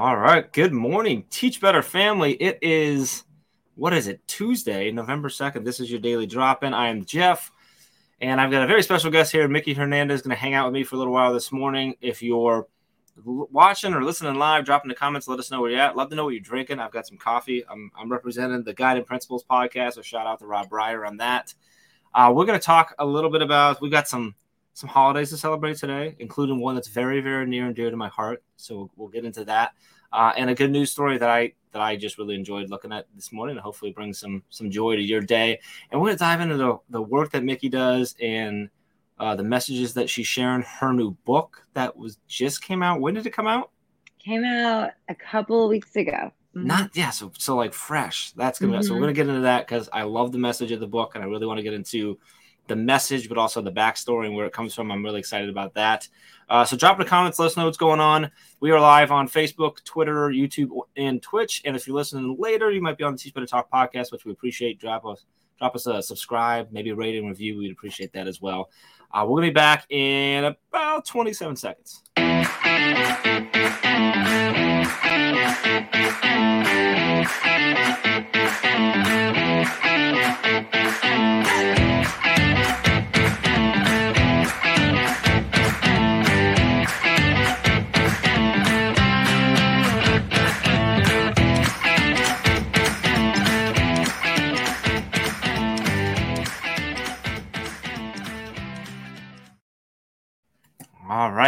[0.00, 0.50] All right.
[0.50, 2.32] Good morning, Teach Better family.
[2.32, 3.24] It is,
[3.74, 5.62] what is it, Tuesday, November 2nd.
[5.62, 6.72] This is your daily drop in.
[6.72, 7.52] I am Jeff,
[8.18, 9.46] and I've got a very special guest here.
[9.46, 11.96] Mickey Hernandez going to hang out with me for a little while this morning.
[12.00, 12.66] If you're
[13.26, 15.28] watching or listening live, drop in the comments.
[15.28, 15.96] Let us know where you're at.
[15.98, 16.78] Love to know what you're drinking.
[16.78, 17.62] I've got some coffee.
[17.68, 19.92] I'm, I'm representing the Guiding Principles podcast.
[19.92, 21.52] So shout out to Rob Breyer on that.
[22.14, 24.34] Uh, we're going to talk a little bit about, we've got some
[24.80, 28.08] some holidays to celebrate today, including one that's very, very near and dear to my
[28.08, 28.42] heart.
[28.56, 29.72] So we'll, we'll get into that,
[30.12, 33.06] uh, and a good news story that I that I just really enjoyed looking at
[33.14, 35.60] this morning, and hopefully bring some some joy to your day.
[35.90, 38.70] And we're gonna dive into the the work that Mickey does and
[39.18, 40.62] uh, the messages that she's sharing.
[40.62, 43.00] Her new book that was just came out.
[43.00, 43.70] When did it come out?
[44.18, 46.32] Came out a couple weeks ago.
[46.56, 46.66] Mm-hmm.
[46.66, 48.32] Not yeah, so so like fresh.
[48.32, 48.82] That's gonna mm-hmm.
[48.82, 49.02] so we're mm-hmm.
[49.02, 51.46] gonna get into that because I love the message of the book and I really
[51.46, 52.18] want to get into
[52.70, 54.92] the message, but also the backstory and where it comes from.
[54.92, 56.08] I'm really excited about that.
[56.48, 58.30] Uh, so drop in the comments, let us know what's going on.
[58.60, 61.62] We are live on Facebook, Twitter, YouTube, and Twitch.
[61.64, 64.24] And if you're listening later, you might be on the Teach Better Talk podcast, which
[64.24, 64.78] we appreciate.
[64.78, 65.24] Drop us,
[65.58, 67.58] drop us a subscribe, maybe a and review.
[67.58, 68.70] We'd appreciate that as well.
[69.12, 72.04] Uh, we're gonna be back in about 27 seconds.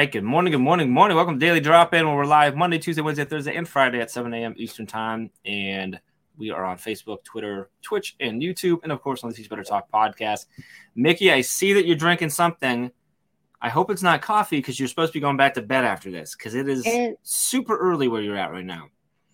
[0.02, 0.10] Right.
[0.10, 0.50] Good morning.
[0.50, 0.88] Good morning.
[0.88, 1.16] Good morning.
[1.16, 4.10] Welcome to Daily Drop In, where we're live Monday, Tuesday, Wednesday, Thursday, and Friday at
[4.10, 4.52] 7 a.m.
[4.56, 5.30] Eastern Time.
[5.44, 6.00] And
[6.36, 9.62] we are on Facebook, Twitter, Twitch, and YouTube, and of course on the Teach Better
[9.62, 10.46] Talk podcast.
[10.96, 12.90] Mickey, I see that you're drinking something.
[13.60, 16.10] I hope it's not coffee because you're supposed to be going back to bed after
[16.10, 18.88] this because it is it, super early where you're at right now.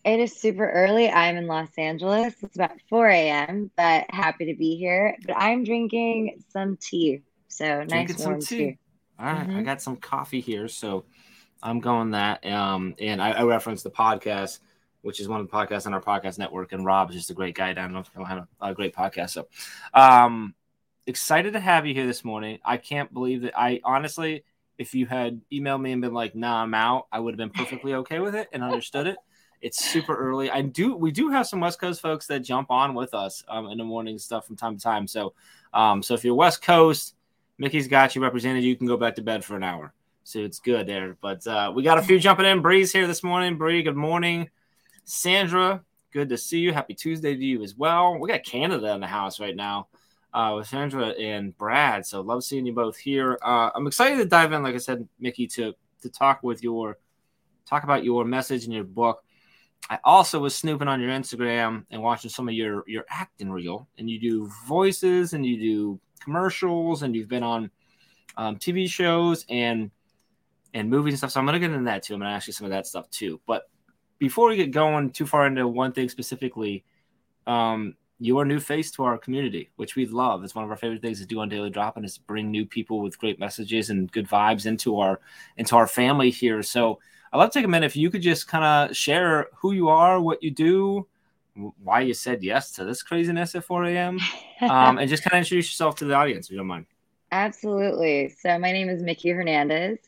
[0.04, 1.08] It is super early.
[1.08, 2.34] I'm in Los Angeles.
[2.42, 5.16] It's about 4 a.m., but happy to be here.
[5.26, 7.22] But I'm drinking some tea.
[7.48, 8.58] So drinking nice warm tea.
[8.58, 8.78] tea.
[9.18, 9.58] All right, mm-hmm.
[9.58, 11.04] I got some coffee here, so
[11.62, 12.46] I'm going that.
[12.46, 14.60] Um, and I, I referenced the podcast,
[15.02, 17.56] which is one of the podcasts on our podcast network, and Rob's just a great
[17.56, 19.30] guy down know have a, a great podcast.
[19.30, 19.48] So,
[19.92, 20.54] um,
[21.06, 22.58] excited to have you here this morning.
[22.64, 23.58] I can't believe that.
[23.58, 24.44] I honestly,
[24.78, 27.50] if you had emailed me and been like, "Nah, I'm out," I would have been
[27.50, 29.16] perfectly okay with it and understood it.
[29.60, 30.48] It's super early.
[30.48, 30.94] I do.
[30.94, 33.84] We do have some West Coast folks that jump on with us um, in the
[33.84, 35.08] morning stuff from time to time.
[35.08, 35.34] So,
[35.74, 37.16] um, so if you're West Coast
[37.58, 38.62] Mickey's got you represented.
[38.62, 39.92] You can go back to bed for an hour.
[40.24, 41.16] So it's good there.
[41.20, 42.62] But uh, we got a few jumping in.
[42.62, 43.58] Bree's here this morning.
[43.58, 44.50] Bree, good morning.
[45.04, 45.82] Sandra,
[46.12, 46.72] good to see you.
[46.72, 48.18] Happy Tuesday to you as well.
[48.18, 49.88] We got Canada in the house right now
[50.32, 52.06] uh, with Sandra and Brad.
[52.06, 53.38] So love seeing you both here.
[53.42, 56.98] Uh, I'm excited to dive in, like I said, Mickey, to to talk with your
[57.66, 59.24] talk about your message and your book.
[59.90, 63.88] I also was snooping on your Instagram and watching some of your your acting reel,
[63.98, 67.70] and you do voices and you do commercials and you've been on
[68.36, 69.90] um, TV shows and
[70.74, 71.30] and movies and stuff.
[71.32, 72.14] So I'm gonna get into that too.
[72.14, 73.40] I'm gonna ask you some of that stuff too.
[73.46, 73.68] But
[74.18, 76.84] before we get going too far into one thing specifically,
[77.46, 80.42] um, you're a new face to our community, which we love.
[80.42, 82.66] It's one of our favorite things to do on Daily Drop, and is bring new
[82.66, 85.20] people with great messages and good vibes into our
[85.56, 86.62] into our family here.
[86.62, 86.98] So
[87.32, 89.88] I'd love to take a minute if you could just kind of share who you
[89.88, 91.06] are, what you do,
[91.82, 94.18] why you said yes to this craziness at 4 a.m.
[94.60, 96.86] Um, and just kind of introduce yourself to the audience, if you don't mind.
[97.30, 98.28] Absolutely.
[98.40, 99.98] So, my name is Mickey Hernandez.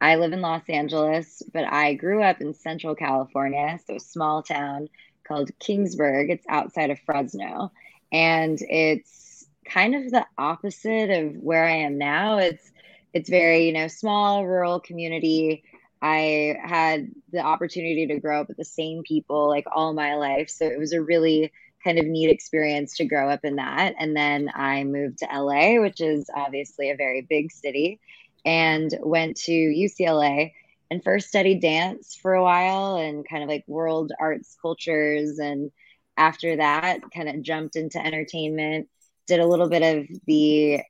[0.00, 4.42] I live in Los Angeles, but I grew up in Central California, so a small
[4.42, 4.88] town
[5.22, 6.30] called Kingsburg.
[6.30, 7.70] It's outside of Fresno,
[8.10, 12.38] and it's kind of the opposite of where I am now.
[12.38, 12.72] It's
[13.12, 15.62] it's very you know small rural community
[16.02, 20.48] I had the opportunity to grow up with the same people like all my life.
[20.48, 21.52] So it was a really
[21.84, 23.94] kind of neat experience to grow up in that.
[23.98, 28.00] And then I moved to LA, which is obviously a very big city,
[28.44, 30.52] and went to UCLA
[30.90, 35.38] and first studied dance for a while and kind of like world arts cultures.
[35.38, 35.70] And
[36.16, 38.88] after that, kind of jumped into entertainment,
[39.26, 40.80] did a little bit of the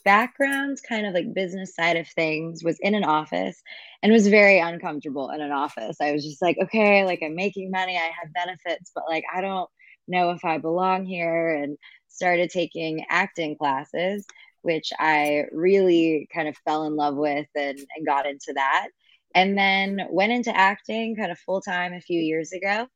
[0.00, 3.62] background, kind of like business side of things, was in an office
[4.02, 5.96] and was very uncomfortable in an office.
[6.00, 9.40] I was just like, okay, like I'm making money, I have benefits, but like I
[9.40, 9.68] don't
[10.08, 11.50] know if I belong here.
[11.50, 11.76] And
[12.10, 14.26] started taking acting classes,
[14.62, 18.88] which I really kind of fell in love with and, and got into that.
[19.34, 22.88] And then went into acting kind of full time a few years ago.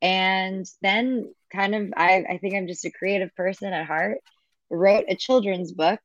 [0.00, 4.18] And then kind of, I, I think I'm just a creative person at heart.
[4.70, 6.00] Wrote a children's book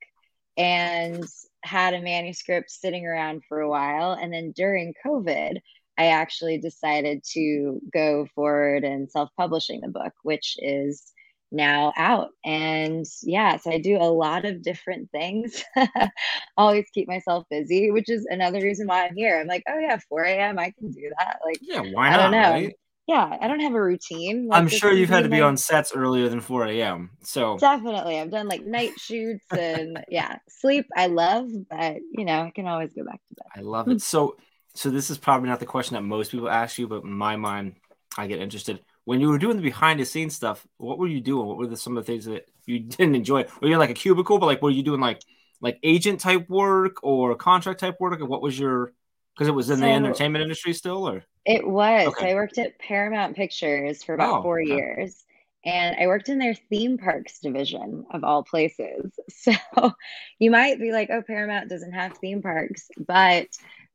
[0.57, 1.23] and
[1.63, 4.13] had a manuscript sitting around for a while.
[4.13, 5.57] And then during COVID,
[5.97, 11.11] I actually decided to go forward and self publishing the book, which is
[11.51, 12.29] now out.
[12.45, 15.63] And yeah, so I do a lot of different things.
[16.57, 19.39] Always keep myself busy, which is another reason why I'm here.
[19.39, 20.59] I'm like, oh yeah, 4 a.m.
[20.59, 21.39] I can do that.
[21.45, 22.19] Like, yeah, why not?
[22.19, 22.51] I don't know.
[22.51, 22.75] Right?
[23.07, 24.47] Yeah, I don't have a routine.
[24.47, 27.11] Like, I'm sure you've had to be on sets earlier than 4 a.m.
[27.23, 32.41] So definitely, I've done like night shoots and yeah, sleep I love, but you know,
[32.43, 33.45] I can always go back to bed.
[33.55, 34.01] I love it.
[34.01, 34.35] So,
[34.75, 37.37] so this is probably not the question that most people ask you, but in my
[37.37, 37.75] mind,
[38.17, 41.21] I get interested when you were doing the behind the scenes stuff, what were you
[41.21, 41.47] doing?
[41.47, 43.45] What were the, some of the things that you didn't enjoy?
[43.61, 45.21] Were you like a cubicle, but like were you doing like
[45.61, 48.19] like agent type work or contract type work?
[48.19, 48.91] Or what was your
[49.37, 52.07] because it was in so, the entertainment industry still or it was.
[52.07, 52.31] Okay.
[52.31, 54.75] I worked at Paramount Pictures for about oh, four okay.
[54.75, 55.23] years.
[55.65, 59.11] And I worked in their theme parks division of all places.
[59.29, 59.93] So
[60.39, 63.47] you might be like, oh, Paramount doesn't have theme parks, but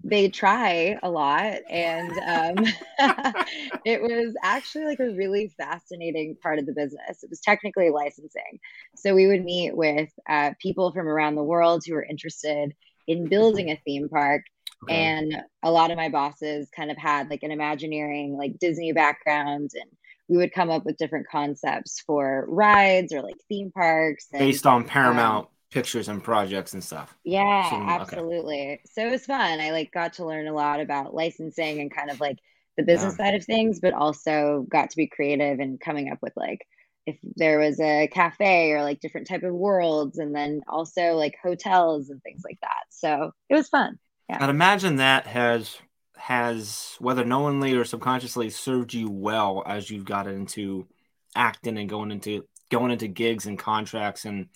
[0.05, 2.11] they try a lot and
[2.59, 2.67] um,
[3.85, 8.59] it was actually like a really fascinating part of the business it was technically licensing
[8.97, 12.75] so we would meet with uh, people from around the world who were interested
[13.07, 14.43] in building a theme park
[14.85, 14.95] okay.
[14.95, 19.71] and a lot of my bosses kind of had like an imagineering like disney background
[19.75, 19.91] and
[20.29, 24.67] we would come up with different concepts for rides or like theme parks and, based
[24.67, 27.17] on paramount um, pictures and projects and stuff.
[27.25, 28.63] Yeah, so, absolutely.
[28.63, 28.81] Okay.
[28.93, 29.61] So it was fun.
[29.61, 32.39] I like got to learn a lot about licensing and kind of like
[32.77, 33.27] the business yeah.
[33.27, 36.61] side of things, but also got to be creative and coming up with like
[37.07, 41.35] if there was a cafe or like different type of worlds and then also like
[41.43, 42.85] hotels and things like that.
[42.91, 43.99] So it was fun.
[44.29, 44.43] Yeah.
[44.43, 45.77] I'd imagine that has
[46.17, 50.87] has whether knowingly or subconsciously served you well as you've gotten into
[51.35, 54.49] acting and going into going into gigs and contracts and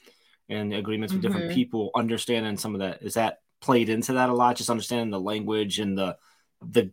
[0.48, 1.32] and agreements with mm-hmm.
[1.32, 5.10] different people, understanding some of that is that played into that a lot, just understanding
[5.10, 6.16] the language and the
[6.62, 6.92] the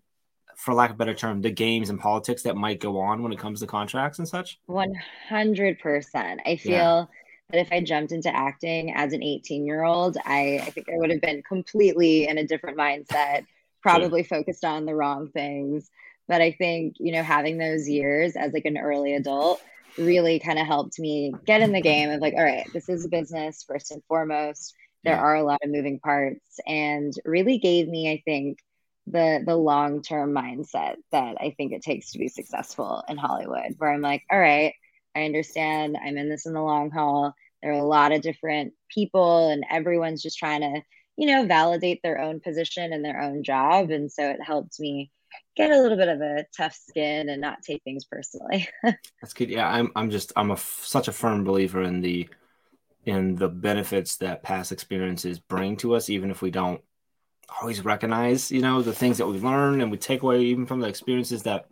[0.55, 3.31] for lack of a better term, the games and politics that might go on when
[3.31, 4.59] it comes to contracts and such?
[4.69, 6.37] 100%.
[6.45, 7.05] I feel yeah.
[7.49, 10.97] That if I jumped into acting as an 18 year old, I, I think I
[10.97, 13.45] would have been completely in a different mindset,
[13.81, 14.39] probably sure.
[14.39, 15.89] focused on the wrong things.
[16.27, 19.61] But I think, you know, having those years as like an early adult
[19.97, 23.05] really kind of helped me get in the game of like, all right, this is
[23.05, 24.73] a business first and foremost.
[25.03, 25.21] There yeah.
[25.21, 28.59] are a lot of moving parts and really gave me, I think,
[29.05, 33.75] the the long term mindset that I think it takes to be successful in Hollywood,
[33.77, 34.75] where I'm like, all right,
[35.15, 37.33] I understand I'm in this in the long haul.
[37.61, 40.81] There are a lot of different people and everyone's just trying to,
[41.17, 43.89] you know, validate their own position and their own job.
[43.89, 45.11] And so it helped me
[45.55, 48.67] get a little bit of a tough skin and not take things personally.
[48.83, 49.49] That's good.
[49.49, 52.27] Yeah, I'm I'm just I'm a such a firm believer in the
[53.05, 56.81] in the benefits that past experiences bring to us, even if we don't
[57.61, 60.79] always recognize, you know, the things that we learn and we take away even from
[60.79, 61.65] the experiences that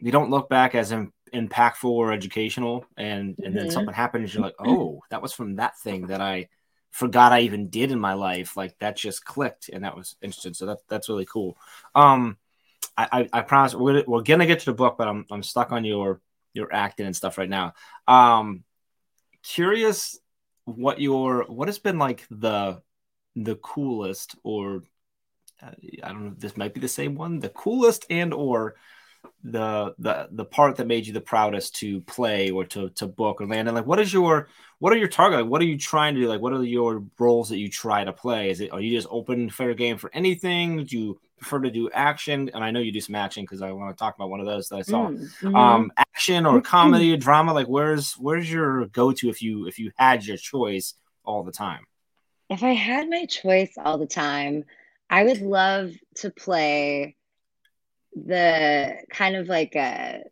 [0.00, 3.54] we don't look back as in, impactful or educational and and mm-hmm.
[3.54, 6.48] then something happens you're like oh that was from that thing that i
[6.90, 10.54] forgot i even did in my life like that just clicked and that was interesting
[10.54, 11.56] so that that's really cool
[11.94, 12.36] um
[12.98, 15.84] I, I, promise we're, we're gonna get to the book, but I'm I'm stuck on
[15.84, 16.20] your
[16.52, 17.74] your acting and stuff right now.
[18.08, 18.64] Um,
[19.42, 20.18] curious
[20.64, 22.82] what your what has been like the
[23.36, 24.82] the coolest or
[25.62, 25.70] uh,
[26.02, 28.74] I don't know this might be the same one the coolest and or
[29.44, 33.40] the the the part that made you the proudest to play or to to book
[33.40, 34.48] or land and like what is your
[34.80, 35.40] what are your target?
[35.40, 36.28] Like what are you trying to do?
[36.28, 38.50] Like what are your roles that you try to play?
[38.50, 40.84] Is it are you just open fair game for anything?
[40.84, 42.50] Do you prefer to do action?
[42.52, 44.46] And i know you do some action because i want to talk about one of
[44.46, 45.08] those that i saw.
[45.08, 45.54] Mm-hmm.
[45.54, 47.52] um action or comedy or drama?
[47.52, 51.86] Like where's where's your go-to if you if you had your choice all the time?
[52.50, 54.64] If i had my choice all the time
[55.10, 57.16] i would love to play
[58.26, 60.22] the kind of like a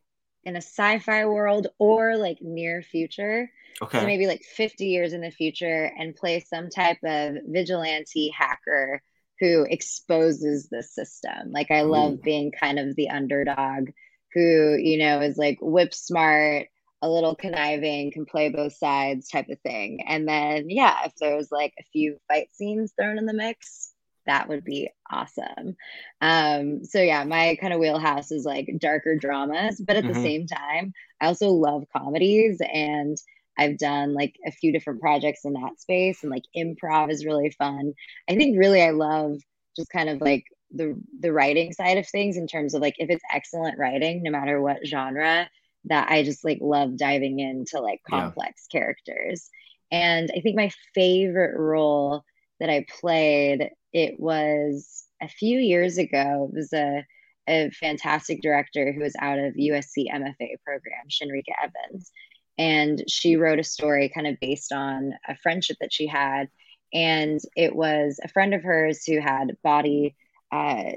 [0.45, 3.50] in a sci-fi world or like near future.
[3.83, 3.99] Okay.
[3.99, 9.02] So maybe like 50 years in the future and play some type of vigilante hacker
[9.40, 11.50] who exposes the system.
[11.50, 12.23] Like I love Ooh.
[12.23, 13.90] being kind of the underdog
[14.33, 16.69] who, you know, is like whip smart,
[17.02, 20.05] a little conniving, can play both sides type of thing.
[20.07, 23.93] And then yeah, if there's like a few fight scenes thrown in the mix,
[24.26, 25.76] that would be awesome.
[26.21, 30.12] Um, so yeah, my kind of wheelhouse is like darker dramas, but at mm-hmm.
[30.12, 33.16] the same time, I also love comedies and
[33.59, 37.50] I've done like a few different projects in that space and like improv is really
[37.50, 37.95] fun.
[38.28, 39.38] I think really I love
[39.76, 43.09] just kind of like the the writing side of things in terms of like if
[43.09, 45.49] it's excellent writing no matter what genre
[45.85, 48.80] that I just like love diving into like complex yeah.
[48.80, 49.49] characters.
[49.90, 52.25] And I think my favorite role
[52.59, 56.50] that I played it was a few years ago.
[56.53, 57.07] It was a
[57.49, 62.11] a fantastic director who was out of USC MFA program, Shinrika Evans.
[62.59, 66.49] And she wrote a story kind of based on a friendship that she had.
[66.93, 70.17] And it was a friend of hers who had body
[70.50, 70.91] uh,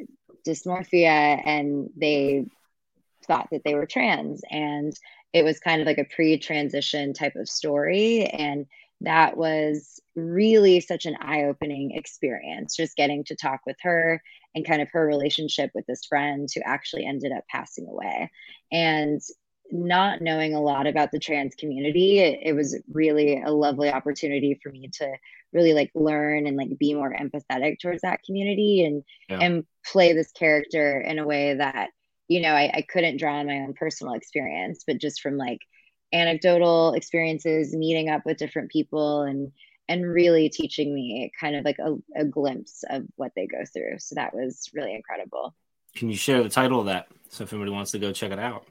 [0.45, 2.47] dysmorphia and they
[3.27, 4.41] thought that they were trans.
[4.49, 4.91] And
[5.31, 8.25] it was kind of like a pre transition type of story.
[8.25, 8.65] And
[9.01, 14.21] that was really such an eye opening experience, just getting to talk with her
[14.55, 18.29] and kind of her relationship with this friend who actually ended up passing away.
[18.71, 19.21] And
[19.71, 24.59] not knowing a lot about the trans community, it, it, was really a lovely opportunity
[24.61, 25.11] for me to
[25.53, 29.45] really like learn and like be more empathetic towards that community and yeah.
[29.45, 31.89] and play this character in a way that
[32.27, 35.59] you know I, I couldn't draw on my own personal experience, but just from like
[36.11, 39.51] anecdotal experiences, meeting up with different people and
[39.87, 43.97] and really teaching me kind of like a, a glimpse of what they go through.
[43.97, 45.55] So that was really incredible.
[45.95, 48.37] Can you share the title of that so if anybody wants to go check it
[48.37, 48.65] out?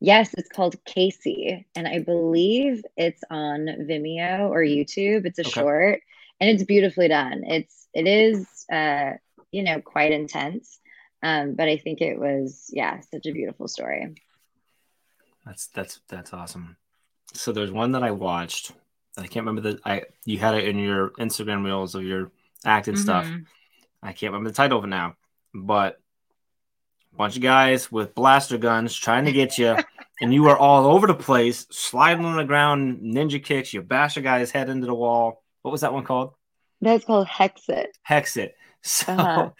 [0.00, 5.24] Yes, it's called Casey, and I believe it's on Vimeo or YouTube.
[5.24, 5.50] It's a okay.
[5.50, 6.00] short,
[6.38, 7.44] and it's beautifully done.
[7.44, 9.12] It's it is uh,
[9.52, 10.78] you know quite intense,
[11.22, 14.14] um, but I think it was yeah such a beautiful story.
[15.46, 16.76] That's that's that's awesome.
[17.32, 18.72] So there's one that I watched.
[19.16, 22.32] I can't remember the I you had it in your Instagram reels of your
[22.64, 23.02] acting mm-hmm.
[23.02, 23.30] stuff.
[24.02, 25.16] I can't remember the title of it now,
[25.54, 26.00] but
[27.12, 29.76] a bunch of guys with blaster guns trying to get you,
[30.20, 33.72] and you are all over the place, sliding on the ground, ninja kicks.
[33.72, 35.42] You bash a guy's head into the wall.
[35.62, 36.34] What was that one called?
[36.80, 37.86] That's called Hexit.
[38.08, 38.50] Hexit.
[38.82, 39.50] So uh-huh.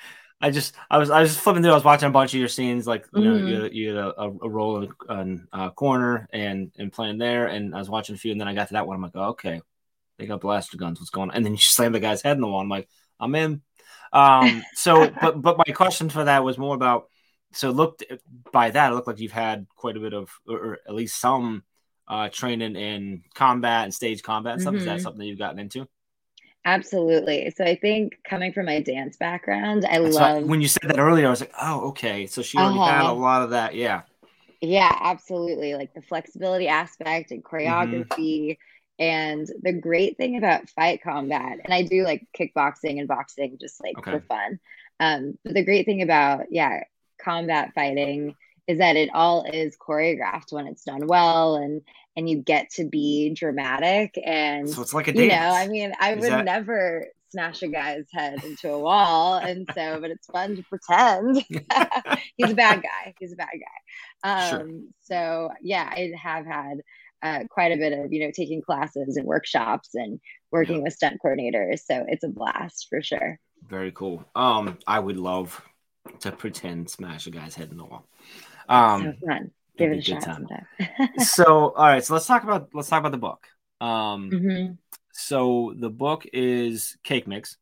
[0.40, 1.72] I just I was I was just flipping through.
[1.72, 3.30] I was watching a bunch of your scenes, like you mm-hmm.
[3.30, 7.18] know, you had, you had a, a, role in a uh, corner and and playing
[7.18, 8.96] there, and I was watching a few, and then I got to that one.
[8.96, 9.62] I'm like, oh, okay,
[10.18, 11.00] they got blaster guns.
[11.00, 11.36] What's going on?
[11.36, 12.60] And then you slam the guy's head in the wall.
[12.60, 12.88] I'm like,
[13.18, 13.62] I'm in.
[14.12, 17.08] Um, so, but but my question for that was more about.
[17.52, 18.04] So looked
[18.52, 21.62] by that, it looked like you've had quite a bit of, or, at least some
[22.06, 24.72] uh, training in combat and stage combat and stuff.
[24.72, 24.80] Mm-hmm.
[24.80, 25.02] Is that mm-hmm.
[25.02, 25.88] something you've gotten into?
[26.66, 27.54] Absolutely.
[27.56, 30.44] So I think coming from my dance background, I That's love.
[30.44, 32.26] when you said that earlier, I was like, oh, okay.
[32.26, 32.90] So she already uh-huh.
[32.90, 33.76] had a lot of that.
[33.76, 34.02] Yeah.
[34.60, 35.74] Yeah, absolutely.
[35.76, 37.56] Like the flexibility aspect and mm-hmm.
[37.56, 38.50] choreography.
[38.50, 38.62] Mm-hmm.
[38.98, 43.80] And the great thing about fight combat, and I do like kickboxing and boxing just
[43.80, 44.12] like okay.
[44.12, 44.58] for fun.
[44.98, 46.80] Um, but the great thing about, yeah,
[47.22, 48.34] combat fighting
[48.66, 51.82] is that it all is choreographed when it's done well and
[52.16, 55.22] and you get to be dramatic and so it's like a dance.
[55.22, 56.44] you know i mean i is would that...
[56.44, 61.44] never smash a guy's head into a wall and so but it's fun to pretend.
[62.36, 63.14] He's a bad guy.
[63.18, 64.50] He's a bad guy.
[64.50, 64.70] Um sure.
[65.02, 66.78] so yeah i have had
[67.22, 70.20] uh, quite a bit of you know taking classes and workshops and
[70.52, 70.82] working yeah.
[70.82, 73.38] with stunt coordinators so it's a blast for sure.
[73.68, 74.24] Very cool.
[74.34, 75.62] Um i would love
[76.20, 78.06] to pretend smash a guy's head in the wall.
[78.68, 80.66] Um so fun give it a shot sometime.
[81.18, 83.46] so, all right, so let's talk about let's talk about the book.
[83.80, 84.72] Um, mm-hmm.
[85.12, 87.56] so the book is Cake Mix,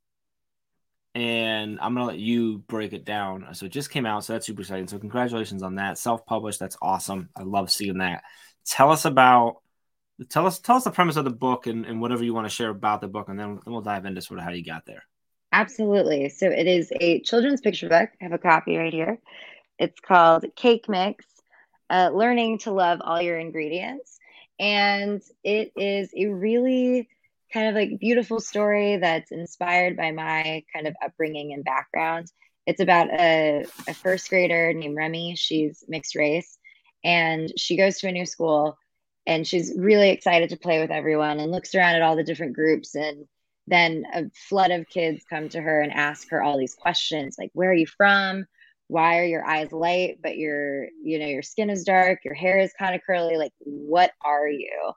[1.14, 3.46] and I'm gonna let you break it down.
[3.54, 4.88] So it just came out, so that's super exciting.
[4.88, 6.60] So congratulations on that, self-published.
[6.60, 7.28] That's awesome.
[7.36, 8.22] I love seeing that.
[8.66, 9.56] Tell us about
[10.30, 12.54] tell us tell us the premise of the book and, and whatever you want to
[12.54, 14.86] share about the book, and then, then we'll dive into sort of how you got
[14.86, 15.04] there.
[15.52, 16.28] Absolutely.
[16.30, 18.10] So it is a children's picture book.
[18.20, 19.18] I have a copy right here.
[19.78, 21.24] It's called Cake Mix
[21.94, 24.18] uh, learning to love all your ingredients.
[24.58, 27.08] And it is a really
[27.52, 32.32] kind of like beautiful story that's inspired by my kind of upbringing and background.
[32.66, 35.36] It's about a, a first grader named Remy.
[35.36, 36.58] She's mixed race
[37.04, 38.76] and she goes to a new school
[39.24, 42.54] and she's really excited to play with everyone and looks around at all the different
[42.54, 43.26] groups and
[43.68, 47.50] then a flood of kids come to her and ask her all these questions like
[47.54, 48.46] where are you from
[48.88, 52.58] why are your eyes light but your you know your skin is dark your hair
[52.58, 54.92] is kind of curly like what are you?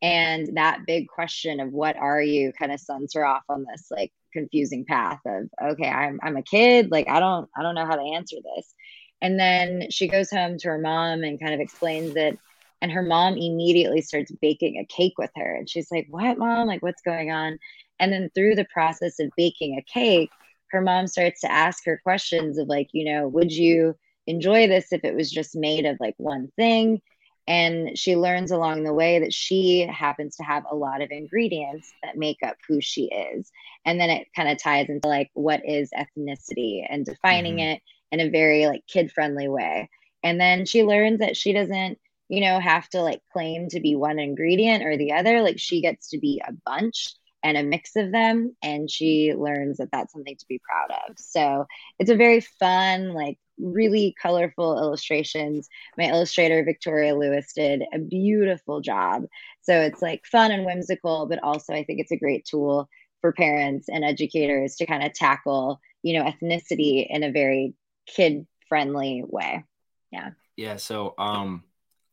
[0.00, 3.88] And that big question of what are you kind of sends her off on this
[3.90, 7.86] like confusing path of okay i'm i'm a kid like i don't i don't know
[7.86, 8.74] how to answer this.
[9.20, 12.38] And then she goes home to her mom and kind of explains it
[12.80, 16.68] and her mom immediately starts baking a cake with her and she's like what mom?
[16.68, 17.58] Like what's going on?
[17.98, 20.30] And then through the process of baking a cake
[20.70, 23.96] her mom starts to ask her questions of like, you know, would you
[24.26, 27.00] enjoy this if it was just made of like one thing?
[27.46, 31.90] And she learns along the way that she happens to have a lot of ingredients
[32.02, 33.50] that make up who she is.
[33.86, 37.70] And then it kind of ties into like what is ethnicity and defining mm-hmm.
[37.70, 37.82] it
[38.12, 39.88] in a very like kid friendly way.
[40.22, 41.98] And then she learns that she doesn't,
[42.28, 45.40] you know, have to like claim to be one ingredient or the other.
[45.40, 47.14] Like she gets to be a bunch
[47.48, 51.18] and a mix of them and she learns that that's something to be proud of
[51.18, 51.66] so
[51.98, 55.68] it's a very fun like really colorful illustrations.
[55.96, 59.24] My illustrator, Victoria Lewis, did a beautiful job.
[59.62, 62.88] So it's like fun and whimsical, but also I think it's a great tool
[63.20, 67.74] for parents and educators to kind of tackle, you know, ethnicity in a very
[68.06, 69.64] kid friendly way.
[70.10, 70.30] Yeah.
[70.56, 70.76] Yeah.
[70.76, 71.64] So, um,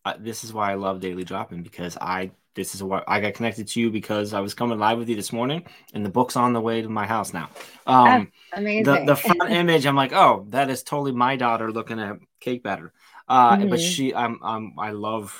[0.03, 3.19] I, this is why I love Daily Drop In because I this is what I
[3.19, 6.09] got connected to you because I was coming live with you this morning, and the
[6.09, 7.49] book's on the way to my house now.
[7.85, 8.83] Um, oh, amazing.
[8.83, 12.63] The, the front image, I'm like, oh, that is totally my daughter looking at cake
[12.63, 12.93] batter.
[13.27, 13.69] Uh, mm-hmm.
[13.69, 15.39] But she, I'm, I'm, I love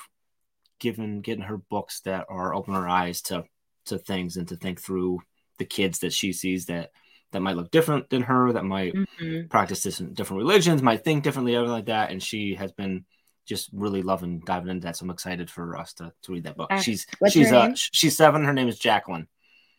[0.80, 3.46] giving getting her books that are open her eyes to
[3.86, 5.22] to things and to think through
[5.58, 6.92] the kids that she sees that
[7.32, 9.48] that might look different than her, that might mm-hmm.
[9.48, 12.12] practice different different religions, might think differently, everything like that.
[12.12, 13.06] And she has been
[13.46, 14.98] just really loving diving into that.
[14.98, 16.72] So I'm excited for us to, to read that book.
[16.72, 18.44] Uh, she's she's uh she's seven.
[18.44, 19.28] Her name is Jacqueline.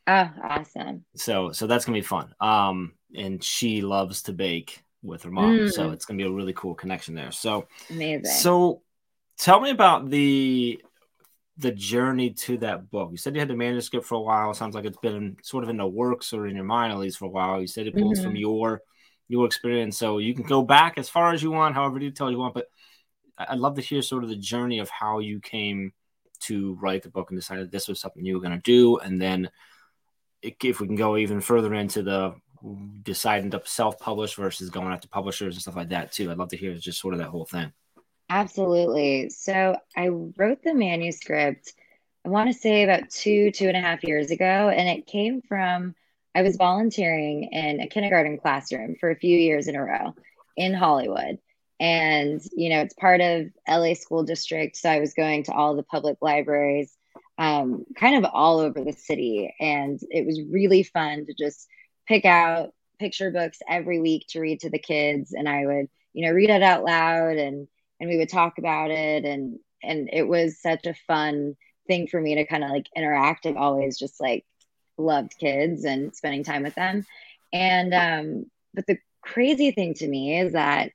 [0.06, 1.04] Oh, awesome.
[1.16, 2.35] So so that's gonna be fun.
[2.40, 5.73] Um, and she loves to bake with her mom, mm.
[5.73, 7.32] so it's gonna be a really cool connection there.
[7.32, 8.25] So amazing.
[8.25, 8.82] So
[9.38, 10.80] tell me about the
[11.58, 13.11] the journey to that book.
[13.11, 14.50] You said you had the manuscript for a while.
[14.50, 16.99] It sounds like it's been sort of in the works or in your mind at
[16.99, 17.61] least for a while.
[17.61, 18.28] You said it pulls mm-hmm.
[18.28, 18.82] from your
[19.28, 22.38] your experience, so you can go back as far as you want, however detailed you
[22.38, 22.68] want, but
[23.38, 25.93] I'd love to hear sort of the journey of how you came
[26.40, 28.99] to write the book and decided this was something you were going to do.
[28.99, 29.50] And then
[30.43, 32.35] if we can go even further into the
[33.02, 36.31] deciding to self-publish versus going to publishers and stuff like that too.
[36.31, 37.73] I'd love to hear just sort of that whole thing.
[38.28, 39.31] Absolutely.
[39.31, 41.73] So I wrote the manuscript,
[42.25, 44.69] I want to say about two, two and a half years ago.
[44.69, 45.95] And it came from,
[46.35, 50.14] I was volunteering in a kindergarten classroom for a few years in a row
[50.57, 51.38] in Hollywood
[51.78, 55.76] and you know it's part of la school district so i was going to all
[55.76, 56.97] the public libraries
[57.38, 59.54] um, kind of all over the city.
[59.61, 61.68] And it was really fun to just
[62.06, 65.33] pick out picture books every week to read to the kids.
[65.33, 67.68] And i would you know read it out loud and
[68.00, 69.25] and we would talk about it.
[69.25, 71.56] And and it was such a fun
[71.87, 73.46] thing for me to kind of like interact.
[73.46, 74.44] I've always just like
[74.98, 77.05] loved kids and spending time with them.
[77.53, 80.92] And um but the crazy thing to me is that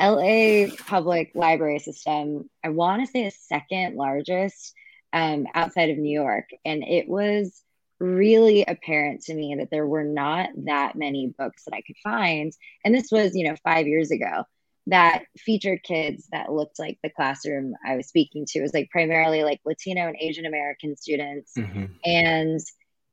[0.00, 4.74] LA public library system, I want to say is second largest
[5.12, 6.48] um, outside of New York.
[6.64, 7.62] And it was
[7.98, 12.52] really apparent to me that there were not that many books that I could find.
[12.84, 14.44] And this was, you know, five years ago
[14.86, 18.58] that featured kids that looked like the classroom I was speaking to.
[18.58, 21.52] It was like primarily like Latino and Asian American students.
[21.56, 21.86] Mm-hmm.
[22.04, 22.60] And,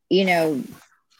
[0.09, 0.63] you know,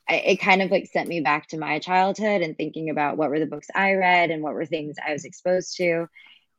[0.10, 3.30] I, it kind of like sent me back to my childhood and thinking about what
[3.30, 6.08] were the books I read and what were things I was exposed to.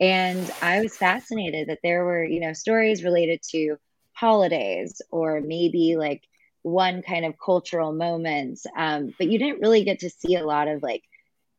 [0.01, 3.77] And I was fascinated that there were, you know, stories related to
[4.13, 6.23] holidays or maybe like
[6.63, 8.61] one kind of cultural moment.
[8.77, 11.03] Um, but you didn't really get to see a lot of like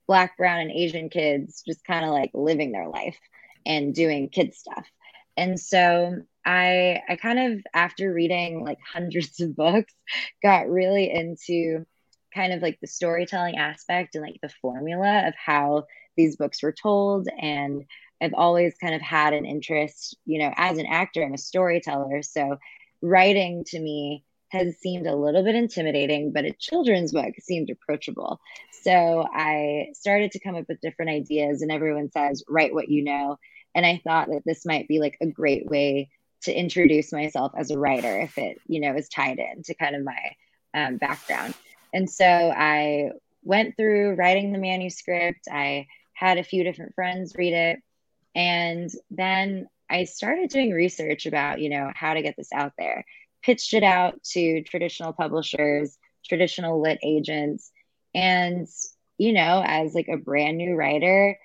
[0.08, 3.18] black, brown, and Asian kids just kind of like living their life
[3.66, 4.88] and doing kid stuff.
[5.36, 9.94] And so I I kind of after reading like hundreds of books
[10.44, 11.86] got really into
[12.34, 16.72] kind of like the storytelling aspect and like the formula of how these books were
[16.74, 17.86] told and
[18.22, 22.22] I've always kind of had an interest, you know, as an actor, I'm a storyteller.
[22.22, 22.58] So
[23.02, 28.40] writing to me has seemed a little bit intimidating, but a children's book seemed approachable.
[28.84, 33.04] So I started to come up with different ideas, and everyone says, write what you
[33.04, 33.38] know.
[33.76, 36.10] And I thought that this might be like a great way
[36.44, 39.96] to introduce myself as a writer if it you know is tied in to kind
[39.96, 40.36] of my
[40.74, 41.54] um, background.
[41.94, 43.12] And so i
[43.44, 45.48] went through writing the manuscript.
[45.50, 47.80] I had a few different friends read it.
[48.36, 53.06] And then i started doing research about you know how to get this out there.
[53.42, 57.72] Pitched it out to traditional publishers traditional lit agents.
[58.14, 58.68] And
[59.18, 61.38] you know as like a brand new writer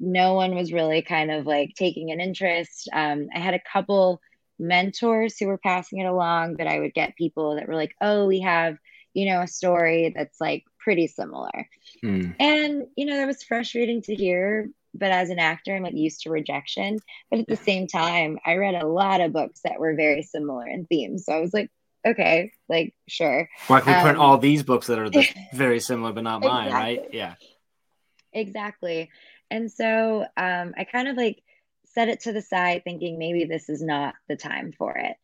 [0.00, 2.88] no one was really kind of like taking an interest.
[2.92, 4.20] Um, I had a couple
[4.58, 8.26] mentors who were passing it along, but I would get people that were like, oh,
[8.26, 8.76] we have,
[9.14, 11.68] you know, a story that's like pretty similar.
[12.04, 12.36] Mm.
[12.38, 14.70] And, you know, that was frustrating to hear.
[14.94, 16.98] But as an actor, I'm like used to rejection.
[17.30, 20.66] But at the same time, I read a lot of books that were very similar
[20.66, 21.16] in theme.
[21.18, 21.70] So I was like,
[22.06, 23.48] okay, like, sure.
[23.68, 25.10] Why can we um, print all these books that are
[25.54, 26.98] very similar, but not mine, exactly.
[26.98, 27.14] right?
[27.14, 27.34] Yeah.
[28.32, 29.10] Exactly.
[29.50, 31.42] And so um, I kind of like
[31.86, 35.16] set it to the side, thinking maybe this is not the time for it.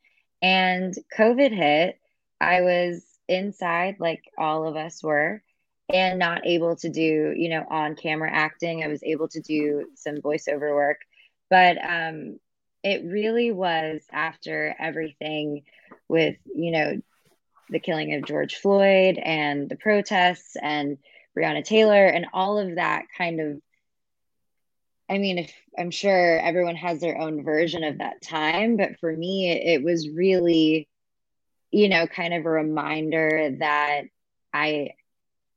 [0.42, 1.98] And COVID hit.
[2.40, 5.42] I was inside, like all of us were,
[5.92, 8.84] and not able to do, you know, on camera acting.
[8.84, 10.98] I was able to do some voiceover work,
[11.50, 12.38] but um,
[12.84, 15.62] it really was after everything
[16.08, 17.00] with, you know,
[17.70, 20.98] the killing of George Floyd and the protests and
[21.38, 23.60] Breonna Taylor and all of that kind of
[25.08, 29.10] I mean, if I'm sure everyone has their own version of that time, but for
[29.10, 30.86] me, it was really,
[31.70, 34.02] you know, kind of a reminder that
[34.52, 34.90] I,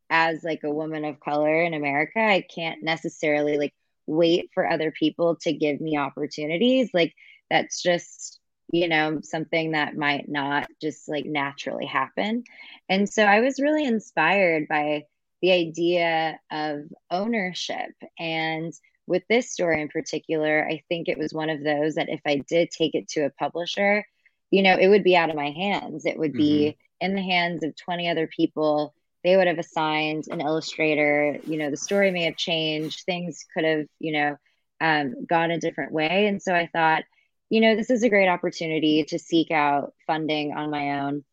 [0.09, 3.73] as like a woman of color in America, I can't necessarily like
[4.07, 6.89] wait for other people to give me opportunities.
[6.93, 7.13] Like
[7.49, 8.39] that's just,
[8.71, 12.45] you know, something that might not just like naturally happen.
[12.87, 15.03] And so I was really inspired by
[15.41, 17.91] the idea of ownership.
[18.19, 18.73] And
[19.07, 22.37] with this story in particular, I think it was one of those that if I
[22.47, 24.05] did take it to a publisher,
[24.51, 26.05] you know, it would be out of my hands.
[26.05, 27.05] It would be mm-hmm.
[27.05, 28.93] in the hands of 20 other people.
[29.23, 31.39] They would have assigned an illustrator.
[31.45, 33.03] You know, the story may have changed.
[33.05, 34.37] Things could have, you know,
[34.79, 36.27] um, gone a different way.
[36.27, 37.03] And so I thought,
[37.49, 41.23] you know, this is a great opportunity to seek out funding on my own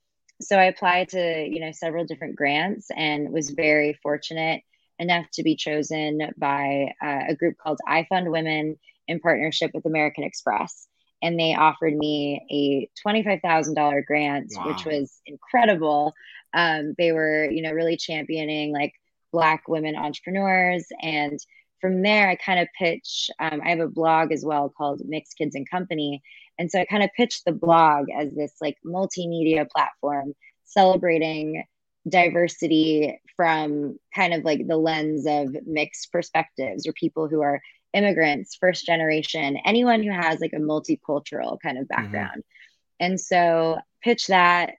[0.41, 4.63] so I applied to, you know, several different grants and was very fortunate
[4.99, 10.87] enough to be chosen by uh, a group called IFundWomen in partnership with American Express.
[11.23, 14.69] And they offered me a $25,000 grant, wow.
[14.69, 16.15] which was incredible.
[16.55, 18.93] Um, they were, you know, really championing like
[19.33, 20.87] Black women entrepreneurs.
[21.03, 21.39] And
[21.81, 23.31] from there, I kind of pitch.
[23.41, 26.23] Um, I have a blog as well called Mixed Kids and Company.
[26.59, 31.65] And so I kind of pitched the blog as this like multimedia platform celebrating
[32.09, 37.61] diversity from kind of like the lens of mixed perspectives or people who are
[37.93, 42.03] immigrants, first generation, anyone who has like a multicultural kind of mm-hmm.
[42.03, 42.41] background.
[42.41, 43.07] Mm-hmm.
[43.07, 44.75] And so pitch that,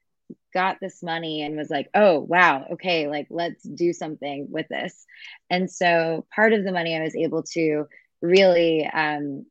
[0.53, 5.05] got this money and was like, oh, wow, okay, like let's do something with this.
[5.49, 7.85] And so part of the money I was able to
[8.21, 9.45] really um,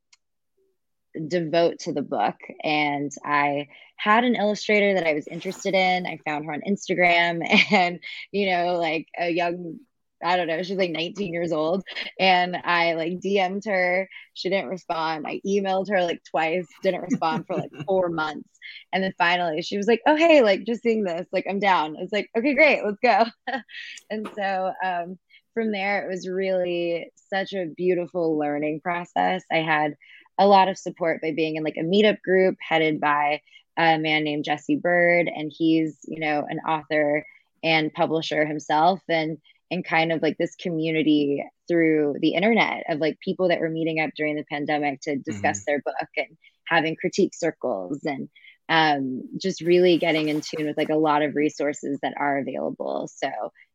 [1.26, 2.36] devote to the book.
[2.62, 6.06] And I had an illustrator that I was interested in.
[6.06, 8.00] I found her on Instagram and,
[8.30, 9.78] you know, like a young,
[10.24, 11.82] I don't know, she's like 19 years old.
[12.18, 14.08] And I like DM'd her.
[14.34, 15.26] She didn't respond.
[15.26, 18.48] I emailed her like twice, didn't respond for like four months.
[18.92, 21.96] And then finally she was like, oh, hey, like just seeing this, like I'm down.
[21.96, 23.24] I was like, okay, great, let's go.
[24.10, 25.18] and so, um,
[25.58, 29.42] from there, it was really such a beautiful learning process.
[29.50, 29.96] I had
[30.38, 33.40] a lot of support by being in like a meetup group headed by
[33.76, 35.30] a man named Jesse Bird.
[35.34, 37.24] And he's, you know, an author
[37.62, 39.38] and publisher himself and
[39.70, 44.00] and kind of like this community through the internet of like people that were meeting
[44.00, 45.64] up during the pandemic to discuss mm-hmm.
[45.66, 48.30] their book and having critique circles and
[48.70, 53.10] um, just really getting in tune with like a lot of resources that are available.
[53.14, 53.30] So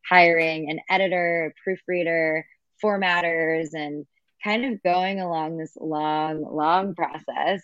[0.08, 2.46] hiring an editor, proofreader,
[2.84, 4.06] formatters, and
[4.44, 7.62] kind of going along this long, long process.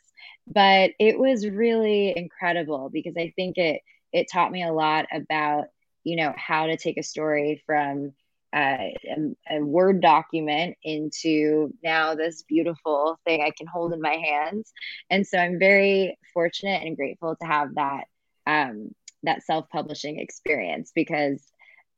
[0.48, 5.66] But it was really incredible because I think it it taught me a lot about
[6.04, 8.14] you know how to take a story from
[8.52, 14.16] uh, a, a, Word document into now this beautiful thing I can hold in my
[14.16, 14.74] hands.
[15.12, 18.06] And so I'm very fortunate and grateful to have that
[18.48, 18.90] um,
[19.24, 21.44] that self publishing experience because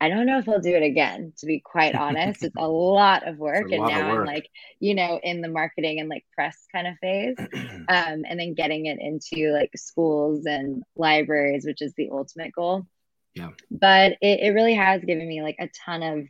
[0.02, 2.44] I don't know if I'll do it again, to be quite honest.
[2.44, 3.72] it's a lot of work.
[3.72, 4.20] And now work.
[4.22, 7.36] I'm like, you know, in the marketing and like press kind of phase.
[7.88, 12.88] um, and then getting it into like schools and libraries, which is the ultimate goal.
[13.36, 13.50] Yeah.
[13.70, 16.26] But it, it really has given me like a ton of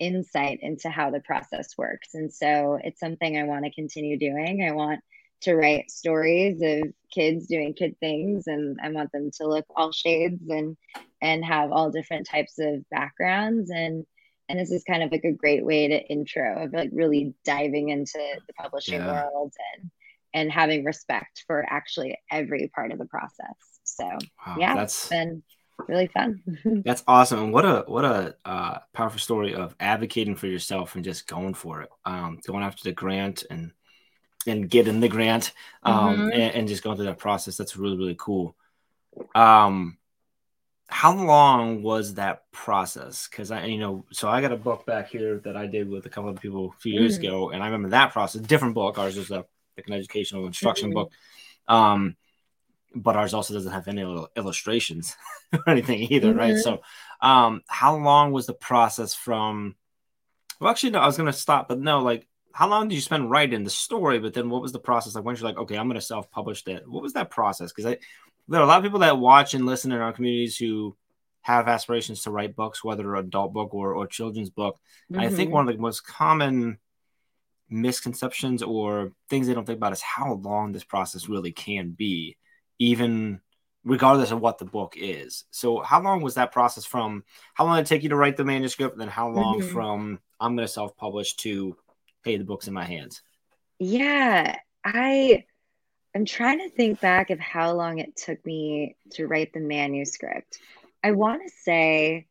[0.00, 2.14] insight into how the process works.
[2.14, 4.66] And so it's something I want to continue doing.
[4.68, 4.98] I want
[5.42, 9.92] to write stories of kids doing kid things and I want them to look all
[9.92, 10.76] shades and
[11.22, 14.04] and have all different types of backgrounds and
[14.48, 17.88] and this is kind of like a great way to intro of like really diving
[17.88, 19.24] into the publishing yeah.
[19.24, 19.90] world and
[20.34, 23.54] and having respect for actually every part of the process.
[23.84, 25.42] So wow, yeah, that's been
[25.88, 26.42] really fun.
[26.84, 27.44] that's awesome.
[27.44, 31.54] And what a what a uh, powerful story of advocating for yourself and just going
[31.54, 31.88] for it.
[32.04, 33.72] Um, going after the grant and
[34.46, 35.52] and getting the grant
[35.84, 36.32] um, mm-hmm.
[36.32, 37.56] and, and, just going through that process.
[37.56, 38.56] That's really really cool.
[39.34, 39.98] Um,
[40.92, 43.26] how long was that process?
[43.26, 46.04] Because I, you know, so I got a book back here that I did with
[46.04, 47.28] a couple of people a few years mm-hmm.
[47.28, 48.42] ago, and I remember that process.
[48.42, 48.98] Different book.
[48.98, 50.94] Ours is a like an educational instruction mm-hmm.
[50.94, 51.12] book,
[51.66, 52.16] um,
[52.94, 54.02] but ours also doesn't have any
[54.36, 55.16] illustrations
[55.54, 56.38] or anything either, mm-hmm.
[56.38, 56.56] right?
[56.58, 56.82] So,
[57.22, 59.76] um, how long was the process from?
[60.60, 60.98] Well, actually, no.
[60.98, 62.00] I was gonna stop, but no.
[62.00, 64.18] Like, how long did you spend writing the story?
[64.18, 65.14] But then, what was the process?
[65.14, 66.86] Like, when you're like, okay, I'm gonna self-publish that.
[66.86, 67.72] What was that process?
[67.72, 67.98] Because I
[68.48, 70.96] there are a lot of people that watch and listen in our communities who
[71.42, 74.78] have aspirations to write books, whether adult book or, or children's book.
[75.10, 75.20] Mm-hmm.
[75.20, 75.54] I think mm-hmm.
[75.54, 76.78] one of the most common
[77.68, 82.36] misconceptions or things they don't think about is how long this process really can be,
[82.78, 83.40] even
[83.84, 85.44] regardless of what the book is.
[85.50, 87.24] So, how long was that process from
[87.54, 88.94] how long did it take you to write the manuscript?
[88.94, 89.72] And then how long mm-hmm.
[89.72, 91.76] from I'm going to self publish to,
[92.24, 93.22] hey, the book's in my hands?
[93.78, 95.44] Yeah, I
[96.14, 100.58] I'm trying to think back of how long it took me to write the manuscript.
[101.02, 102.26] I want to say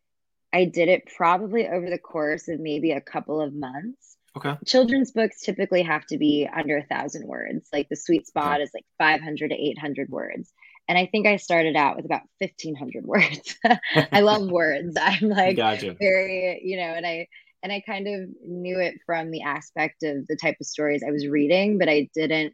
[0.53, 4.17] I did it probably over the course of maybe a couple of months.
[4.37, 4.55] Okay.
[4.65, 7.67] Children's books typically have to be under a thousand words.
[7.73, 8.63] Like the sweet spot okay.
[8.63, 10.53] is like 500 to 800 words.
[10.87, 13.57] And I think I started out with about 1500 words.
[14.11, 14.95] I love words.
[15.01, 15.95] I'm like gotcha.
[15.99, 17.27] very, you know, and I,
[17.63, 21.11] and I kind of knew it from the aspect of the type of stories I
[21.11, 22.53] was reading, but I didn't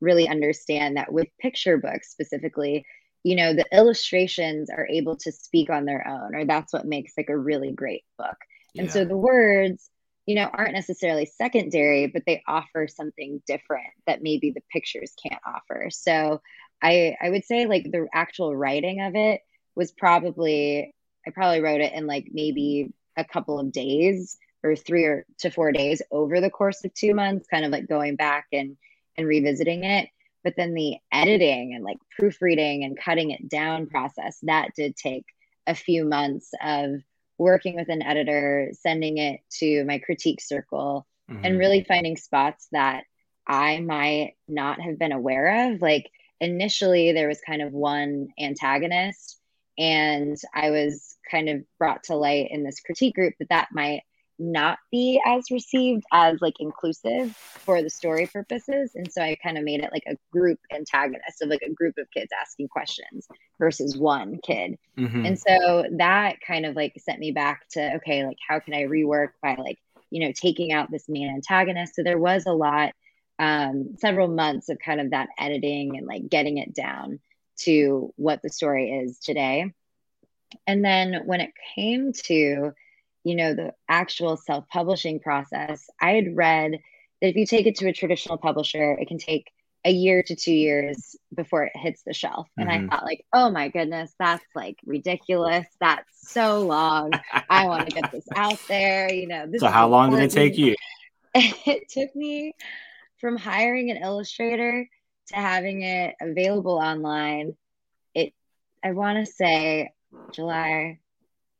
[0.00, 2.84] really understand that with picture books specifically,
[3.24, 7.12] you know, the illustrations are able to speak on their own, or that's what makes
[7.16, 8.36] like a really great book.
[8.76, 8.92] And yeah.
[8.92, 9.90] so the words,
[10.26, 15.40] you know, aren't necessarily secondary, but they offer something different that maybe the pictures can't
[15.44, 15.88] offer.
[15.90, 16.40] So
[16.82, 19.40] I I would say like the actual writing of it
[19.74, 20.94] was probably
[21.26, 25.50] I probably wrote it in like maybe a couple of days or three or to
[25.50, 28.76] four days over the course of two months, kind of like going back and
[29.18, 30.08] and revisiting it.
[30.44, 35.26] But then the editing and like proofreading and cutting it down process, that did take
[35.66, 37.02] a few months of
[37.36, 41.44] working with an editor, sending it to my critique circle, mm-hmm.
[41.44, 43.04] and really finding spots that
[43.46, 45.82] I might not have been aware of.
[45.82, 49.40] Like initially, there was kind of one antagonist,
[49.76, 54.02] and I was kind of brought to light in this critique group that that might
[54.38, 58.92] not be as received as like inclusive for the story purposes.
[58.94, 61.96] And so i kind of made it like a group antagonist of like a group
[61.98, 63.26] of kids asking questions
[63.58, 64.78] versus one kid.
[64.96, 65.26] Mm-hmm.
[65.26, 68.82] and so that kind of like sent me back to okay like how can i
[68.82, 69.78] rework by like
[70.10, 71.94] you know taking out this main antagonist?
[71.94, 72.92] So there was a lot
[73.38, 77.20] um several months of kind of that editing and like getting it down
[77.58, 79.72] to what the story is today.
[80.66, 82.72] And then when it came to
[83.24, 86.72] you know, the actual self publishing process, I had read
[87.20, 89.50] that if you take it to a traditional publisher, it can take
[89.84, 92.48] a year to two years before it hits the shelf.
[92.56, 92.86] And mm-hmm.
[92.86, 95.66] I thought, like, oh my goodness, that's like ridiculous.
[95.80, 97.12] That's so long.
[97.48, 99.12] I want to get this out there.
[99.12, 100.74] You know, so how long did it take you?
[101.34, 102.54] it took me
[103.18, 104.88] from hiring an illustrator
[105.28, 107.56] to having it available online.
[108.14, 108.32] It,
[108.82, 109.92] I want to say
[110.32, 110.98] July,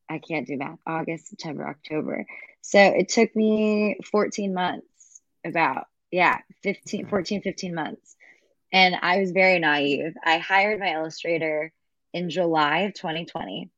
[0.09, 2.27] I can't do math, August, September, October.
[2.63, 8.17] So it took me 14 months, about, yeah, 15, 14, 15 months.
[8.73, 10.15] And I was very naive.
[10.23, 11.73] I hired my illustrator
[12.13, 13.71] in July of 2020.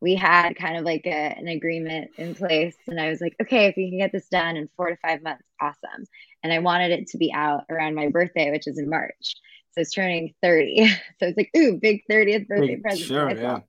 [0.00, 2.76] We had kind of like a, an agreement in place.
[2.86, 5.22] And I was like, okay, if we can get this done in four to five
[5.22, 6.06] months, awesome.
[6.42, 9.34] And I wanted it to be out around my birthday, which is in March.
[9.72, 10.90] So it's turning 30.
[11.18, 13.06] So it's like, ooh, big 30th birthday big, present.
[13.06, 13.60] Sure, yeah.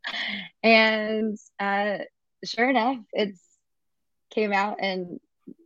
[0.62, 2.00] And uh,
[2.44, 3.42] sure enough, it's
[4.30, 5.20] came out in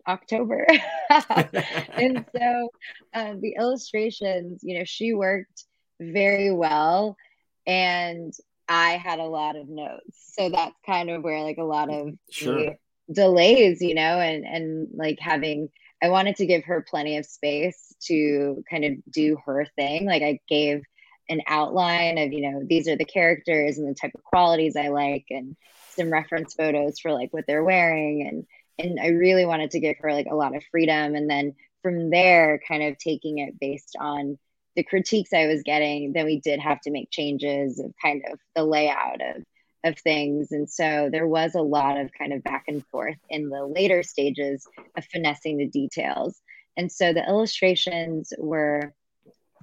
[0.08, 0.66] October.
[1.10, 2.70] and so
[3.14, 5.66] um, the illustrations, you know, she worked
[6.00, 7.18] very well.
[7.66, 8.34] And
[8.68, 10.34] I had a lot of notes.
[10.38, 12.76] So that's kind of where like a lot of sure.
[13.12, 15.70] delays, you know, and and like having
[16.04, 20.06] I wanted to give her plenty of space to kind of do her thing.
[20.06, 20.84] Like I gave
[21.30, 24.90] an outline of, you know, these are the characters and the type of qualities I
[24.90, 25.56] like and
[25.96, 28.46] some reference photos for like what they're wearing and
[28.80, 32.10] and I really wanted to give her like a lot of freedom and then from
[32.10, 34.38] there kind of taking it based on
[34.76, 38.40] the critiques I was getting, then we did have to make changes of kind of
[38.56, 39.44] the layout of
[39.84, 40.52] of things.
[40.52, 44.02] And so there was a lot of kind of back and forth in the later
[44.04, 44.66] stages
[44.98, 46.42] of finessing the details.
[46.78, 48.94] And so the illustrations were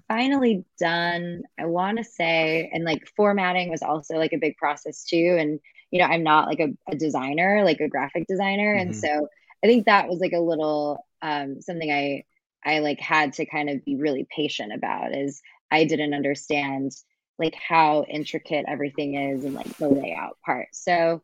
[0.09, 1.43] finally done.
[1.59, 5.37] I want to say, and like formatting was also like a big process too.
[5.39, 8.75] And, you know, I'm not like a, a designer, like a graphic designer.
[8.75, 8.89] Mm-hmm.
[8.89, 9.29] And so
[9.65, 12.25] I think that was like a little um, something I,
[12.65, 16.93] I like had to kind of be really patient about is I didn't understand
[17.41, 20.69] like how intricate everything is and like the layout part.
[20.73, 21.23] So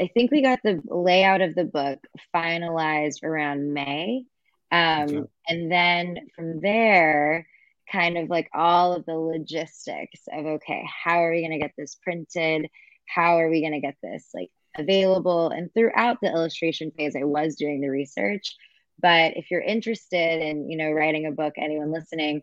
[0.00, 1.98] I think we got the layout of the book
[2.34, 4.24] finalized around May.
[4.70, 5.22] Um, okay.
[5.48, 7.48] And then from there,
[7.90, 11.72] kind of like all of the logistics of okay, how are we going to get
[11.76, 12.68] this printed?
[13.06, 15.48] How are we going to get this like available?
[15.48, 18.54] And throughout the illustration phase, I was doing the research.
[19.00, 22.42] But if you're interested in, you know, writing a book, anyone listening,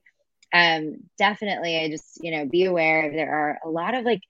[0.53, 4.21] um, definitely I just, you know, be aware there are a lot of like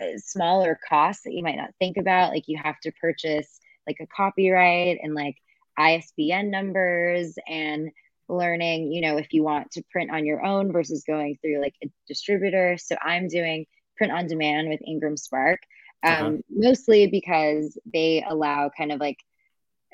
[0.00, 2.32] uh, smaller costs that you might not think about.
[2.32, 5.36] Like you have to purchase like a copyright and like
[5.78, 7.90] ISBN numbers and
[8.28, 11.74] learning, you know, if you want to print on your own versus going through like
[11.82, 12.76] a distributor.
[12.78, 15.58] So I'm doing print on demand with IngramSpark,
[16.02, 16.36] um, uh-huh.
[16.50, 19.18] mostly because they allow kind of like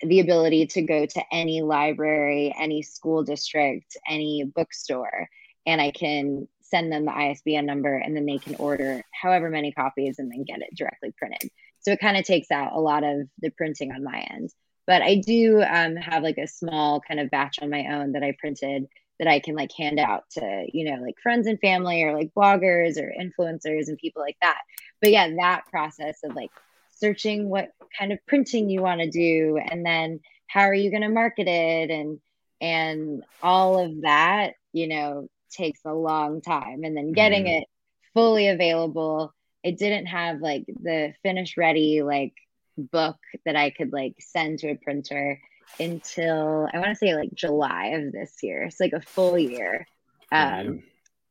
[0.02, 5.28] the ability to go to any library, any school district, any bookstore,
[5.66, 9.72] and I can send them the ISBN number and then they can order however many
[9.72, 11.50] copies and then get it directly printed.
[11.80, 14.50] So it kind of takes out a lot of the printing on my end.
[14.86, 18.22] But I do um, have like a small kind of batch on my own that
[18.22, 18.86] I printed
[19.18, 22.32] that I can like hand out to, you know, like friends and family or like
[22.34, 24.58] bloggers or influencers and people like that.
[25.00, 26.50] But yeah, that process of like
[26.96, 31.02] searching what kind of printing you want to do and then how are you going
[31.02, 32.18] to market it and
[32.60, 36.84] and all of that, you know, takes a long time.
[36.84, 37.60] And then getting mm.
[37.60, 37.68] it
[38.14, 39.32] fully available
[39.62, 42.34] it didn't have like the finish ready like
[42.76, 45.38] book that i could like send to a printer
[45.78, 48.62] until i want to say like july of this year.
[48.64, 49.86] It's like a full year.
[50.32, 50.82] Um,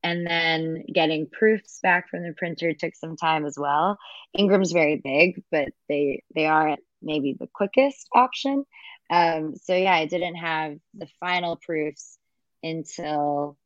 [0.02, 3.98] and then getting proofs back from the printer took some time as well.
[4.34, 8.66] Ingram's very big but they they aren't maybe the quickest option.
[9.10, 12.18] Um, so yeah i didn't have the final proofs
[12.64, 13.58] until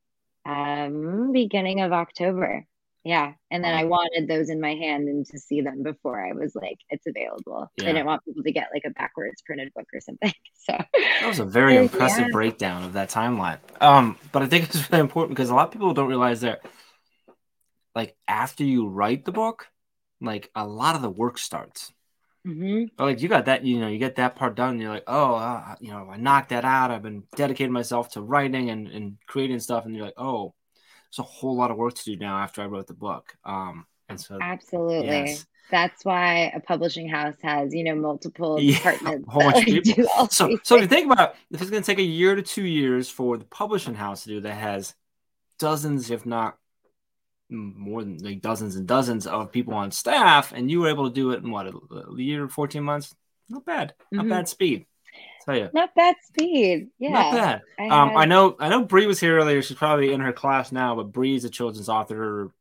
[0.45, 2.65] um, beginning of October.
[3.03, 3.33] Yeah.
[3.51, 6.55] And then I wanted those in my hand and to see them before I was
[6.55, 7.69] like, it's available.
[7.77, 7.89] Yeah.
[7.89, 10.33] I didn't want people to get like a backwards printed book or something.
[10.65, 12.31] So that was a very impressive yeah.
[12.31, 13.57] breakdown of that timeline.
[13.81, 16.61] Um, but I think it's really important because a lot of people don't realize that
[17.93, 19.67] like after you write the book,
[20.21, 21.91] like a lot of the work starts.
[22.45, 23.01] Mm-hmm.
[23.01, 24.79] like you got that, you know, you get that part done.
[24.79, 26.91] you're like, oh, uh, you know, I knocked that out.
[26.91, 29.85] I've been dedicating myself to writing and, and creating stuff.
[29.85, 30.53] And you're like, oh,
[31.09, 33.33] there's a whole lot of work to do now after I wrote the book.
[33.45, 35.07] Um, and so absolutely.
[35.07, 35.45] Yes.
[35.71, 39.27] That's why a publishing house has, you know, multiple yeah, departments.
[39.31, 40.27] Whole bunch of people.
[40.29, 42.41] So, so if you think about it, if it's going to take a year to
[42.41, 44.93] two years for the publishing house to do that has
[45.59, 46.57] dozens, if not
[47.53, 51.13] more than like dozens and dozens of people on staff, and you were able to
[51.13, 51.73] do it in what a,
[52.17, 53.15] year, fourteen months.
[53.49, 54.29] Not bad, not mm-hmm.
[54.29, 54.85] bad speed.
[55.45, 56.89] Tell you, not bad speed.
[56.99, 57.61] Yeah, not bad.
[57.77, 58.17] I, um, had...
[58.17, 58.83] I know, I know.
[58.83, 59.61] Bree was here earlier.
[59.61, 62.51] She's probably in her class now, but Bree's a children's author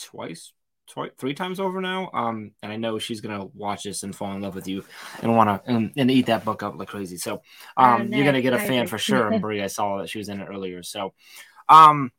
[0.00, 0.52] twice,
[0.88, 2.10] twice, three times over now.
[2.12, 4.84] Um, and I know she's gonna watch this and fall in love with you
[5.22, 7.16] and want to and, and, eat that book up like crazy.
[7.16, 7.42] So,
[7.76, 9.30] um, oh, no, you're gonna get a fan for sure.
[9.30, 10.82] And Bree, I saw that she was in it earlier.
[10.82, 11.14] So,
[11.68, 12.10] um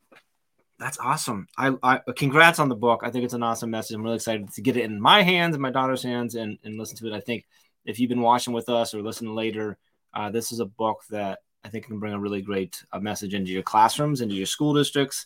[0.80, 1.48] that's awesome.
[1.58, 3.02] I, I congrats on the book.
[3.04, 3.96] I think it's an awesome message.
[3.96, 6.78] I'm really excited to get it in my hands and my daughter's hands and, and
[6.78, 7.13] listen to it.
[7.13, 7.46] I think
[7.86, 9.78] if you've been watching with us or listening later,
[10.13, 13.34] uh, this is a book that I think can bring a really great uh, message
[13.34, 15.26] into your classrooms, into your school districts.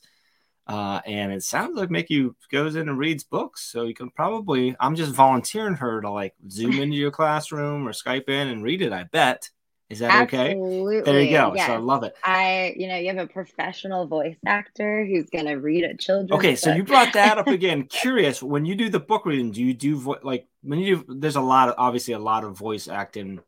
[0.68, 3.62] Uh, and it sounds like Mikki goes in and reads books.
[3.64, 7.92] So you can probably, I'm just volunteering her to like zoom into your classroom or
[7.92, 9.50] Skype in and read it, I bet.
[9.92, 11.00] Is that Absolutely.
[11.00, 11.12] okay?
[11.12, 11.54] There you go.
[11.54, 11.68] Yes.
[11.68, 12.16] So I love it.
[12.24, 16.32] I, you know, you have a professional voice actor who's going to read a children's.
[16.32, 17.84] Okay, so you brought that up again.
[17.88, 21.06] Curious, when you do the book reading, do you do vo- like when you do?
[21.20, 23.42] There's a lot of obviously a lot of voice acting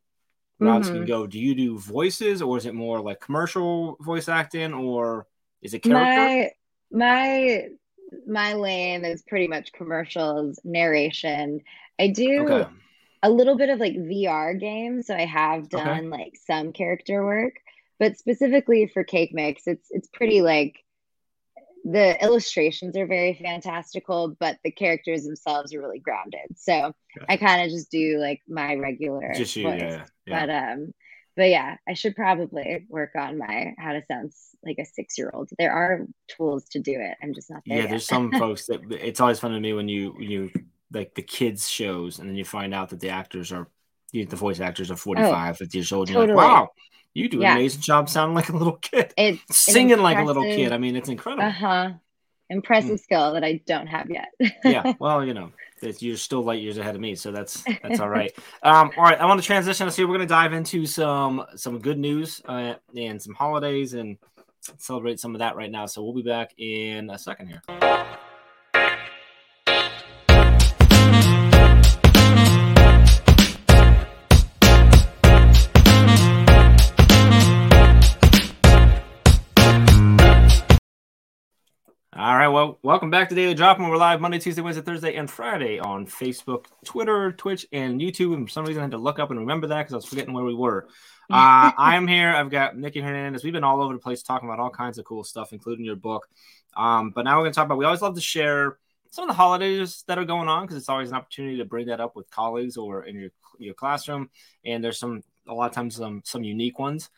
[0.59, 0.97] routes mm-hmm.
[0.97, 1.25] can go.
[1.27, 5.25] Do you do voices, or is it more like commercial voice acting, or
[5.61, 6.03] is it character?
[6.03, 6.51] My
[6.91, 7.67] my
[8.27, 11.61] my lane is pretty much commercials narration.
[11.97, 12.49] I do.
[12.49, 12.69] Okay
[13.23, 15.07] a little bit of like VR games.
[15.07, 16.07] So I have done okay.
[16.07, 17.55] like some character work,
[17.97, 20.75] but specifically for Cake Mix, it's it's pretty like
[21.85, 26.57] the illustrations are very fantastical, but the characters themselves are really grounded.
[26.57, 27.25] So okay.
[27.27, 30.45] I kind of just do like my regular just you, yeah, yeah.
[30.45, 30.93] But um
[31.35, 34.33] but yeah, I should probably work on my how to sound
[34.65, 35.49] like a six year old.
[35.57, 37.17] There are tools to do it.
[37.23, 37.77] I'm just not there.
[37.77, 37.89] Yeah, yet.
[37.89, 40.51] there's some folks that it's always fun to me when you you
[40.93, 43.67] like the kids shows, and then you find out that the actors are
[44.13, 46.07] the voice actors are 45, oh, 50 years old.
[46.07, 46.27] Totally.
[46.27, 46.69] You're like, wow,
[47.13, 47.55] you do an yeah.
[47.55, 49.13] amazing job sounding like a little kid.
[49.17, 50.71] It's singing like a little kid.
[50.71, 51.45] I mean, it's incredible.
[51.45, 51.89] Uh huh.
[52.49, 52.99] Impressive mm.
[52.99, 54.27] skill that I don't have yet.
[54.63, 54.93] yeah.
[54.99, 55.51] Well, you know,
[55.81, 58.31] you're still light years ahead of me, so that's that's all right.
[58.61, 59.89] Um, all right, I want to transition.
[59.91, 64.17] See, we're going to dive into some some good news uh, and some holidays and
[64.77, 65.85] celebrate some of that right now.
[65.85, 67.61] So we'll be back in a second here.
[82.23, 83.79] All right, well, welcome back to Daily Drop.
[83.79, 88.33] We're live Monday, Tuesday, Wednesday, Thursday, and Friday on Facebook, Twitter, Twitch, and YouTube.
[88.33, 90.05] And for some reason, I had to look up and remember that because I was
[90.05, 90.87] forgetting where we were.
[91.29, 92.29] Uh, I'm here.
[92.29, 93.43] I've got Nikki Hernandez.
[93.43, 95.95] We've been all over the place talking about all kinds of cool stuff, including your
[95.95, 96.27] book.
[96.75, 97.77] Um, but now we're going to talk about.
[97.77, 98.77] We always love to share
[99.09, 101.87] some of the holidays that are going on because it's always an opportunity to bring
[101.87, 104.29] that up with colleagues or in your your classroom.
[104.65, 107.09] And there's some a lot of times some some unique ones.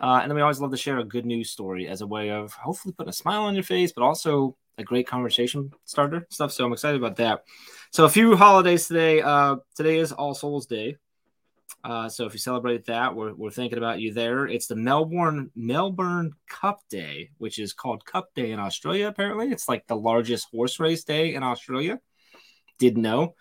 [0.00, 2.30] Uh, and then we always love to share a good news story as a way
[2.30, 6.52] of hopefully putting a smile on your face, but also a great conversation starter stuff.
[6.52, 7.44] So I'm excited about that.
[7.92, 9.22] So a few holidays today.
[9.22, 10.96] Uh, today is All Souls Day.
[11.84, 14.46] Uh, so if you celebrate that, we're, we're thinking about you there.
[14.46, 19.06] It's the Melbourne Melbourne Cup Day, which is called Cup Day in Australia.
[19.06, 22.00] Apparently, it's like the largest horse race day in Australia.
[22.78, 23.34] Didn't know.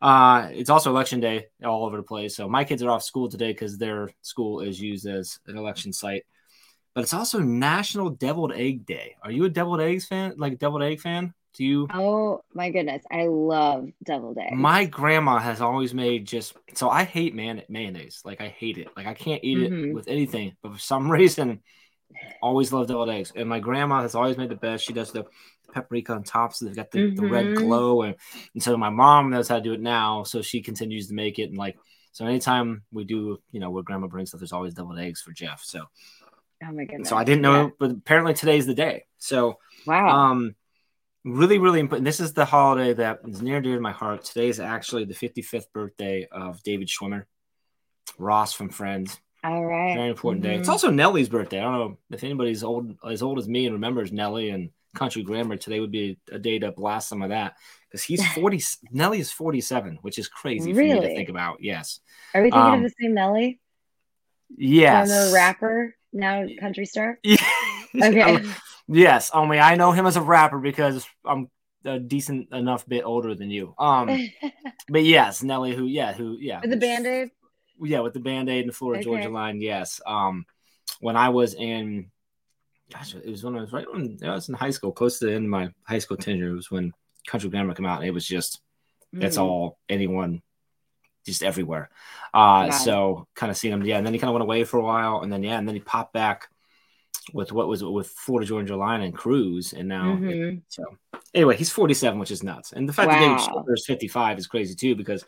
[0.00, 2.36] Uh, it's also election day all over the place.
[2.36, 5.92] So my kids are off school today because their school is used as an election
[5.92, 6.24] site.
[6.94, 9.16] But it's also National Deviled Egg Day.
[9.22, 10.34] Are you a deviled eggs fan?
[10.36, 11.34] Like a deviled egg fan?
[11.54, 11.88] Do you?
[11.92, 14.54] Oh my goodness, I love deviled eggs.
[14.54, 18.22] My grandma has always made just so I hate man mayonnaise.
[18.24, 18.88] Like I hate it.
[18.96, 19.90] Like I can't eat mm-hmm.
[19.90, 20.56] it with anything.
[20.62, 21.60] But for some reason,
[22.42, 23.32] always love deviled eggs.
[23.34, 24.84] And my grandma has always made the best.
[24.84, 25.24] She does the
[25.72, 27.16] paprika on top, so they've got the, mm-hmm.
[27.16, 27.66] the red mm-hmm.
[27.66, 28.02] glow.
[28.02, 28.14] And,
[28.54, 31.38] and so my mom knows how to do it now, so she continues to make
[31.38, 31.50] it.
[31.50, 31.78] And like
[32.12, 35.32] so, anytime we do, you know, where grandma brings stuff, there's always deviled eggs for
[35.32, 35.62] Jeff.
[35.62, 35.84] So.
[36.60, 37.08] Oh my goodness.
[37.08, 37.70] So I didn't know, yeah.
[37.78, 39.04] but apparently today's the day.
[39.18, 40.08] So wow.
[40.08, 40.56] Um,
[41.24, 42.04] really, really important.
[42.04, 44.24] This is the holiday that is near and dear to my heart.
[44.24, 47.24] Today is actually the 55th birthday of David Schwimmer,
[48.18, 49.20] Ross from Friends.
[49.44, 49.94] All right.
[49.94, 50.52] Very important mm-hmm.
[50.52, 50.58] day.
[50.58, 50.72] It's mm-hmm.
[50.72, 51.60] also Nelly's birthday.
[51.60, 55.22] I don't know if anybody's old as old as me and remembers Nellie and country
[55.22, 55.56] grammar.
[55.56, 57.56] Today would be a day to blast some of that
[57.88, 58.62] because he's 40.
[58.90, 60.96] Nelly is 47, which is crazy really?
[60.96, 61.58] for me to think about.
[61.60, 62.00] Yes.
[62.34, 63.60] Are we thinking um, of the same Nelly?
[64.56, 65.08] Yes.
[65.08, 67.18] the rapper, now country star?
[67.94, 68.04] Yeah.
[68.04, 68.44] okay.
[68.86, 71.48] Yes, only I know him as a rapper because I'm
[71.86, 73.74] a decent enough bit older than you.
[73.78, 74.28] Um,
[74.88, 77.30] but yes, Nelly, who, yeah, who, yeah, with the band aid.
[77.80, 79.04] Yeah, with the band aid and the Florida okay.
[79.04, 79.60] Georgia line.
[79.60, 80.02] Yes.
[80.06, 80.44] Um,
[81.00, 82.10] when I was in,
[82.92, 85.26] gosh, it was when I was right when I was in high school, close to
[85.26, 86.50] the end of my high school tenure.
[86.50, 86.92] It was when
[87.26, 88.60] Country Grammar came out, and it was just
[89.14, 89.20] mm.
[89.20, 90.42] that's all anyone
[91.26, 91.90] just everywhere.
[92.32, 93.98] Uh, so kind of seeing him, yeah.
[93.98, 95.74] And then he kind of went away for a while, and then yeah, and then
[95.74, 96.48] he popped back
[97.32, 100.58] with what was it with Florida Georgia Line and Cruise, and now mm-hmm.
[100.68, 100.84] so
[101.34, 103.36] anyway, he's 47, which is nuts, and the fact wow.
[103.36, 105.24] that David is 55 is crazy too because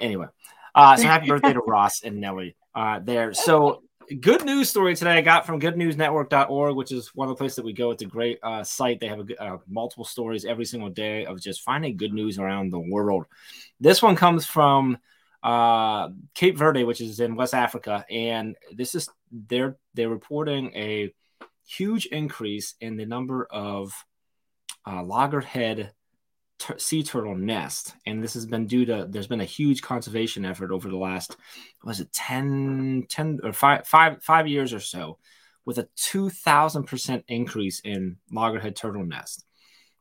[0.00, 0.26] anyway.
[0.74, 3.32] Uh, so happy birthday to Ross and Nelly uh, there.
[3.32, 3.82] So
[4.20, 7.64] good news story today I got from goodnewsnetwork.org, which is one of the places that
[7.64, 7.90] we go.
[7.90, 9.00] It's a great uh, site.
[9.00, 12.72] They have a, uh, multiple stories every single day of just finding good news around
[12.72, 13.26] the world.
[13.80, 14.98] This one comes from
[15.42, 21.12] uh, Cape Verde, which is in West Africa, and this is they're they're reporting a
[21.66, 23.92] huge increase in the number of
[24.86, 25.92] uh, loggerhead
[26.78, 30.70] sea turtle nest, and this has been due to there's been a huge conservation effort
[30.70, 31.36] over the last
[31.84, 35.18] was it 10, 10 or five, five, five years or so,
[35.64, 39.44] with a two thousand percent increase in loggerhead turtle nest.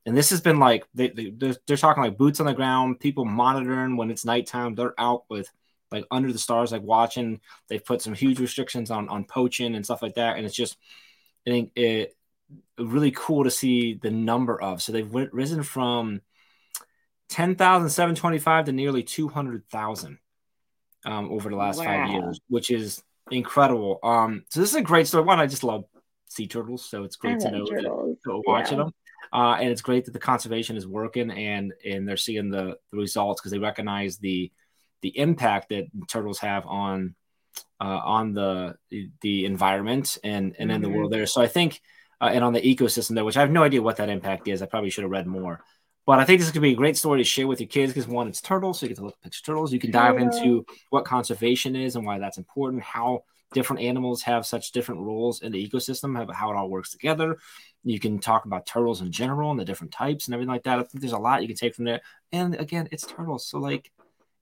[0.05, 2.99] And this has been like they, they they're, they're talking like boots on the ground,
[2.99, 4.75] people monitoring when it's nighttime.
[4.75, 5.49] They're out with
[5.91, 7.41] like under the stars, like watching.
[7.67, 10.37] They've put some huge restrictions on on poaching and stuff like that.
[10.37, 10.77] And it's just
[11.47, 12.15] I think it
[12.77, 14.81] really cool to see the number of.
[14.81, 16.21] So they've risen from
[17.35, 20.19] 10,725 to nearly 200,000
[21.05, 21.83] um, over the last wow.
[21.83, 23.99] five years, which is incredible.
[24.03, 25.25] Um, so this is a great story.
[25.25, 25.83] One, I just love
[26.29, 28.17] sea turtles, so it's great to know turtles.
[28.23, 28.85] that, watching yeah.
[28.85, 28.93] them.
[29.33, 32.97] Uh, and it's great that the conservation is working and and they're seeing the, the
[32.97, 34.49] results because they recognize the
[35.01, 37.15] the impact that turtles have on
[37.81, 38.75] uh, on the
[39.19, 40.75] the environment and and mm-hmm.
[40.75, 41.17] in the world mm-hmm.
[41.17, 41.25] there.
[41.25, 41.81] So I think
[42.21, 44.61] uh, and on the ecosystem there, which I have no idea what that impact is.
[44.61, 45.59] I probably should have read more.
[46.05, 48.07] But I think this could be a great story to share with your kids because
[48.07, 49.73] one, it's turtles, so you get to look at picture of turtles.
[49.73, 54.45] You can dive into what conservation is and why that's important, how different animals have
[54.45, 57.37] such different roles in the ecosystem, how it all works together.
[57.83, 60.79] You can talk about turtles in general and the different types and everything like that.
[60.79, 62.01] I think there's a lot you can take from there.
[62.31, 63.47] And again, it's turtles.
[63.47, 63.91] So like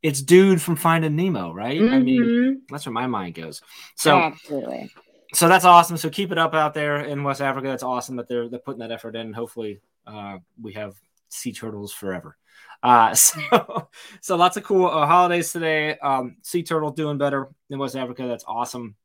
[0.01, 1.79] it's dude from Finding Nemo, right?
[1.79, 1.93] Mm-hmm.
[1.93, 2.59] I mean, mm-hmm.
[2.69, 3.61] that's where my mind goes.
[3.95, 4.91] So absolutely.
[5.33, 5.97] So that's awesome.
[5.97, 7.67] So keep it up out there in West Africa.
[7.67, 9.33] That's awesome that they're they're putting that effort in.
[9.33, 10.95] Hopefully, uh, we have
[11.33, 12.37] sea turtles forever.
[12.81, 13.89] Uh, so,
[14.21, 15.97] so lots of cool uh, holidays today.
[15.97, 18.27] Um, sea turtle doing better in West Africa.
[18.27, 18.95] That's awesome.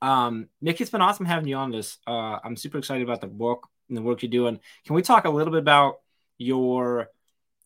[0.00, 1.98] Um, Nick, it's been awesome having you on this.
[2.06, 4.58] Uh, I'm super excited about the book and the work you're doing.
[4.86, 6.00] Can we talk a little bit about
[6.38, 7.08] your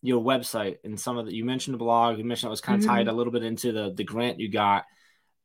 [0.03, 2.79] your website and some of the you mentioned the blog, you mentioned it was kind
[2.79, 2.95] of mm-hmm.
[2.95, 4.85] tied a little bit into the the grant you got.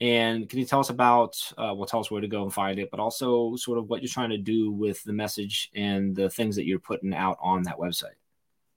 [0.00, 2.78] And can you tell us about uh, well, tell us where to go and find
[2.78, 6.28] it, but also sort of what you're trying to do with the message and the
[6.28, 8.16] things that you're putting out on that website?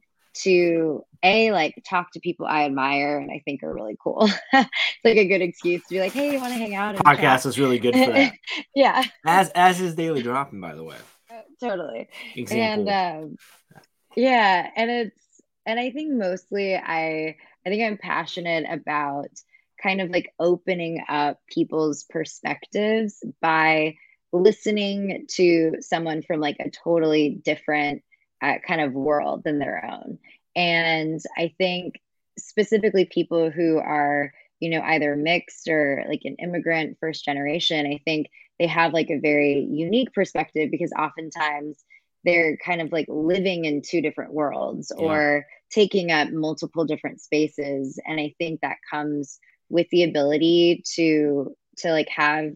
[0.44, 4.30] to a like talk to people I admire and I think are really cool.
[4.54, 4.70] it's
[5.04, 6.96] like a good excuse to be like, hey, you want to hang out?
[6.96, 7.46] Podcast chat?
[7.46, 8.34] is really good for that.
[8.76, 9.04] yeah.
[9.26, 10.98] As as is Daily Drop In, by the way.
[11.30, 12.10] Uh, totally.
[12.36, 12.90] Example.
[12.90, 13.38] And um,
[14.16, 17.36] yeah, and it's and I think mostly I
[17.66, 19.30] I think I'm passionate about
[19.82, 23.96] kind of like opening up people's perspectives by
[24.32, 28.04] listening to someone from like a totally different
[28.42, 30.20] uh, kind of world than their own.
[30.56, 31.96] And I think
[32.38, 38.00] specifically people who are, you know, either mixed or like an immigrant first generation, I
[38.06, 38.28] think
[38.60, 41.84] they have like a very unique perspective because oftentimes
[42.24, 45.06] they're kind of like living in two different worlds yeah.
[45.06, 48.00] or taking up multiple different spaces.
[48.06, 52.54] And I think that comes with the ability to to like have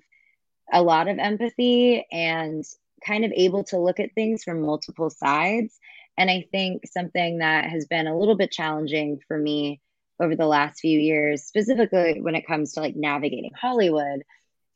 [0.74, 2.64] a lot of empathy and
[3.06, 5.78] kind of able to look at things from multiple sides.
[6.18, 9.82] And I think something that has been a little bit challenging for me
[10.20, 14.24] over the last few years, specifically when it comes to like navigating Hollywood,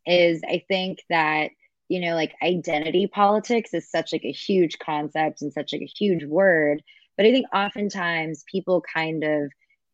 [0.06, 1.50] is I think that
[1.88, 5.94] you know like identity politics is such like a huge concept and such like a
[5.98, 6.82] huge word
[7.18, 9.52] but i think oftentimes people kind of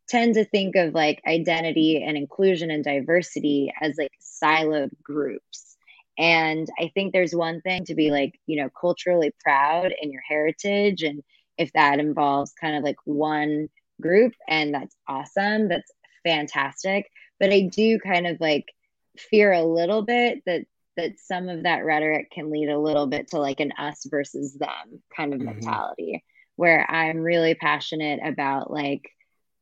[0.08, 5.71] tend to think of like identity and inclusion and diversity as like siloed groups
[6.18, 10.22] and I think there's one thing to be like, you know, culturally proud in your
[10.26, 11.02] heritage.
[11.02, 11.22] And
[11.56, 13.68] if that involves kind of like one
[14.00, 15.90] group, and that's awesome, that's
[16.24, 17.10] fantastic.
[17.40, 18.66] But I do kind of like
[19.18, 20.64] fear a little bit that
[20.96, 24.54] that some of that rhetoric can lead a little bit to like an us versus
[24.54, 25.54] them kind of mm-hmm.
[25.54, 26.22] mentality
[26.56, 29.08] where I'm really passionate about like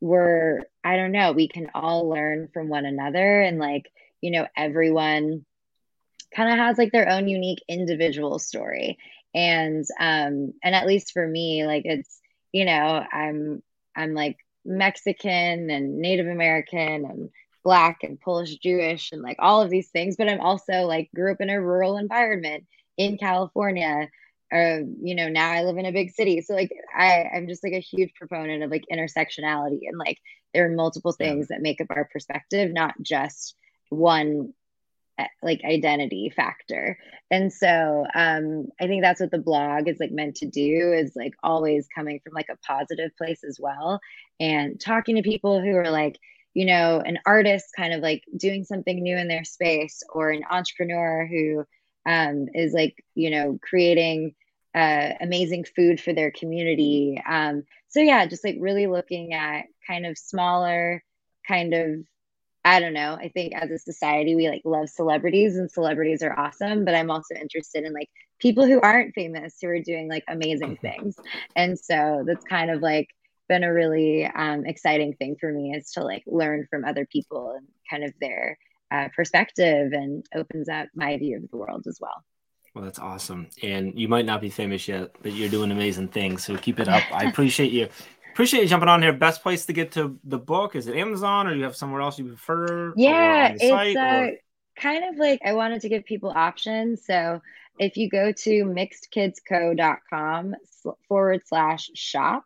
[0.01, 3.85] we're I don't know, we can all learn from one another and like,
[4.21, 5.45] you know, everyone
[6.35, 8.99] kind of has like their own unique individual story.
[9.35, 12.21] And um and at least for me like it's
[12.53, 13.63] you know i'm
[13.97, 17.31] i'm like mexican and native american and
[17.63, 21.33] black and polish jewish and like all of these things but i'm also like grew
[21.33, 22.65] up in a rural environment
[22.97, 24.09] in california.
[24.53, 26.41] Uh, you know now i live in a big city.
[26.41, 30.19] So like i i'm just like a huge proponent of like intersectionality and like
[30.53, 31.57] there are multiple things yeah.
[31.57, 33.55] that make up our perspective not just
[33.91, 34.53] one
[35.43, 36.99] like identity factor.
[37.31, 41.13] And so um i think that's what the blog is like meant to do is
[41.15, 44.01] like always coming from like a positive place as well
[44.41, 46.19] and talking to people who are like
[46.55, 50.43] you know an artist kind of like doing something new in their space or an
[50.51, 51.65] entrepreneur who
[52.11, 54.35] um is like you know creating
[54.73, 57.21] uh, amazing food for their community.
[57.29, 61.03] Um so yeah just like really looking at kind of smaller
[61.47, 62.05] kind of
[62.65, 63.15] I don't know.
[63.15, 67.11] I think as a society, we like love celebrities and celebrities are awesome, but I'm
[67.11, 70.87] also interested in like people who aren't famous who are doing like amazing mm-hmm.
[70.87, 71.17] things.
[71.57, 73.09] And so that's kind of like
[73.49, 77.55] been a really um, exciting thing for me is to like learn from other people
[77.57, 78.59] and kind of their
[78.91, 82.25] uh, perspective and opens up my view of the world as well.
[82.75, 83.49] Well, that's awesome.
[83.63, 86.45] And you might not be famous yet, but you're doing amazing things.
[86.45, 87.03] So keep it up.
[87.11, 87.89] I appreciate you
[88.33, 89.13] appreciate you jumping on here.
[89.13, 92.01] Best place to get to the book is it Amazon or do you have somewhere
[92.01, 92.93] else you prefer?
[92.97, 94.31] Yeah, it's uh,
[94.77, 97.05] kind of like I wanted to give people options.
[97.05, 97.41] So
[97.79, 100.55] if you go to mixedkidsco.com
[101.09, 102.45] forward slash shop,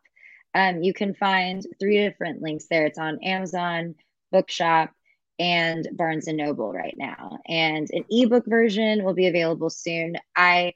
[0.54, 2.86] um, you can find three different links there.
[2.86, 3.96] It's on Amazon,
[4.30, 4.90] Bookshop,
[5.38, 7.38] and Barnes and Noble right now.
[7.48, 10.16] And an ebook version will be available soon.
[10.36, 10.74] I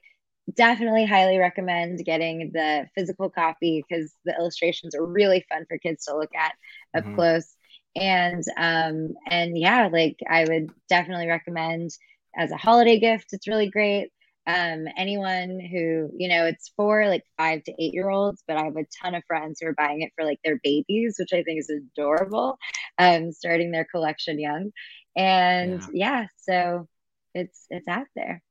[0.55, 6.05] definitely highly recommend getting the physical copy because the illustrations are really fun for kids
[6.05, 6.53] to look at
[6.95, 7.15] up mm-hmm.
[7.15, 7.55] close.
[7.95, 11.89] And um and yeah like i would definitely recommend
[12.37, 14.11] as a holiday gift it's really great.
[14.45, 18.63] Um anyone who you know it's for like five to eight year olds but i
[18.63, 21.43] have a ton of friends who are buying it for like their babies which i
[21.43, 22.57] think is adorable
[22.99, 24.71] um starting their collection young.
[25.15, 26.87] And yeah, yeah so
[27.33, 28.41] it's it's out there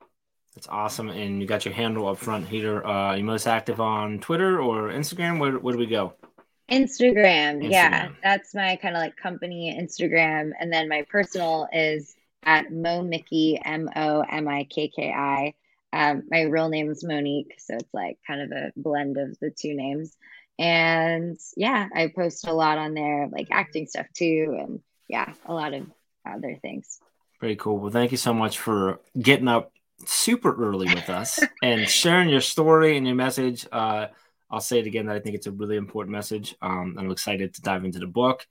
[0.59, 1.09] that's awesome.
[1.09, 2.85] And you got your handle up front here.
[2.85, 5.39] Uh, you most active on Twitter or Instagram?
[5.39, 6.15] Where, where do we go?
[6.69, 7.63] Instagram.
[7.63, 7.71] Instagram.
[7.71, 10.51] Yeah, that's my kind of like company Instagram.
[10.59, 15.55] And then my personal is at Mo Mikki, M O M I K K I.
[15.93, 17.55] Um, my real name is Monique.
[17.59, 20.17] So it's like kind of a blend of the two names.
[20.59, 24.57] And yeah, I post a lot on there, like acting stuff too.
[24.59, 25.87] And yeah, a lot of
[26.27, 26.99] other things.
[27.41, 27.79] Very cool.
[27.79, 29.71] Well, thank you so much for getting up
[30.07, 33.67] super early with us and sharing your story and your message.
[33.71, 34.07] Uh,
[34.51, 36.55] I'll say it again that I think it's a really important message.
[36.63, 38.47] Um, I'm excited to dive into the book.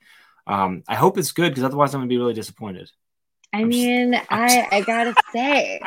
[0.45, 2.91] Um, I hope it's good because otherwise I'm gonna be really disappointed.
[3.53, 5.81] I mean, I I gotta say,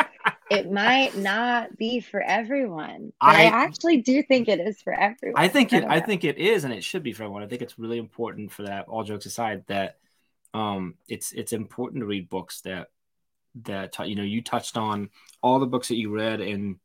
[0.51, 3.13] it might not be for everyone.
[3.21, 5.41] But I, I, actually do think it is for everyone.
[5.41, 7.43] I think it I, I think it is and it should be for everyone.
[7.43, 9.97] I think it's really important for that, all jokes aside, that
[10.53, 12.89] um it's it's important to read books that
[13.62, 15.11] that you know you touched on
[15.42, 16.78] all the books that you read in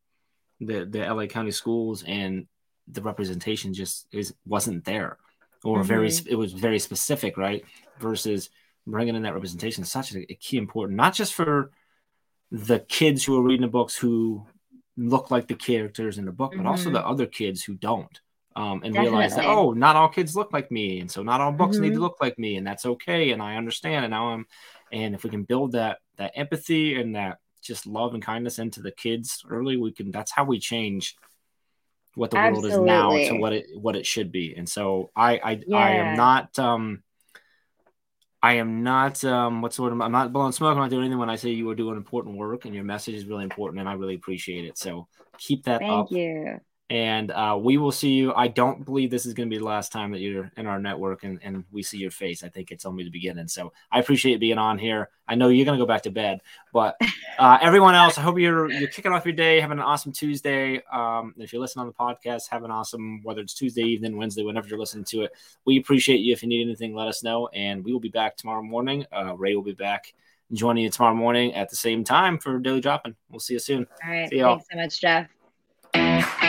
[0.60, 2.48] the the LA County schools and
[2.88, 5.18] the representation just is wasn't there
[5.64, 5.88] or mm-hmm.
[5.88, 7.66] very it was very specific right
[8.00, 8.50] versus
[8.88, 11.72] bringing in that representation is such a, a, key important not just for
[12.52, 14.46] the kids who are reading the books who
[14.98, 16.64] look like the characters in the book mm-hmm.
[16.64, 17.10] but also the mm-hmm.
[17.10, 18.22] other kids who don't
[18.58, 19.10] um, and Definitely.
[19.10, 21.84] realize that oh not all kids look like me and so not all books mm-hmm.
[21.84, 22.04] need to mm-hmm.
[22.04, 24.46] look like me and that's okay and i understand and now i'm
[24.96, 28.82] and if we can build that that empathy and that just love and kindness into
[28.82, 31.16] the kids early we can that's how we change
[32.16, 32.70] what the Absolutely.
[32.70, 35.78] world is now to what it what it should be and so i i, yeah.
[35.78, 37.04] I am not um
[38.42, 40.74] I am not um what's the word I'm not blowing smoke.
[40.74, 43.16] I'm not doing anything when I say you are doing important work and your message
[43.16, 44.78] is really important and I really appreciate it.
[44.78, 45.08] So
[45.40, 46.10] keep that Thank up.
[46.10, 46.60] Thank you
[46.90, 48.32] and uh, we will see you.
[48.34, 50.80] I don't believe this is going to be the last time that you're in our
[50.80, 52.44] network and, and we see your face.
[52.44, 53.48] I think it's only the beginning.
[53.48, 55.10] So I appreciate being on here.
[55.28, 56.96] I know you're going to go back to bed, but
[57.40, 60.84] uh, everyone else, I hope you're you're kicking off your day, having an awesome Tuesday.
[60.94, 64.44] Um, if you're listening on the podcast, have an awesome whether it's Tuesday evening, Wednesday,
[64.44, 65.32] whenever you're listening to it.
[65.66, 66.34] We appreciate you.
[66.34, 69.08] If you need anything, let us know, and we will be back tomorrow morning.
[69.12, 70.14] Uh, Ray will be back
[70.52, 73.16] joining you tomorrow morning at the same time for Daily Drop In.
[73.32, 73.88] We'll see you soon.
[74.04, 74.30] All right.
[74.30, 75.28] Thanks so much, Jeff.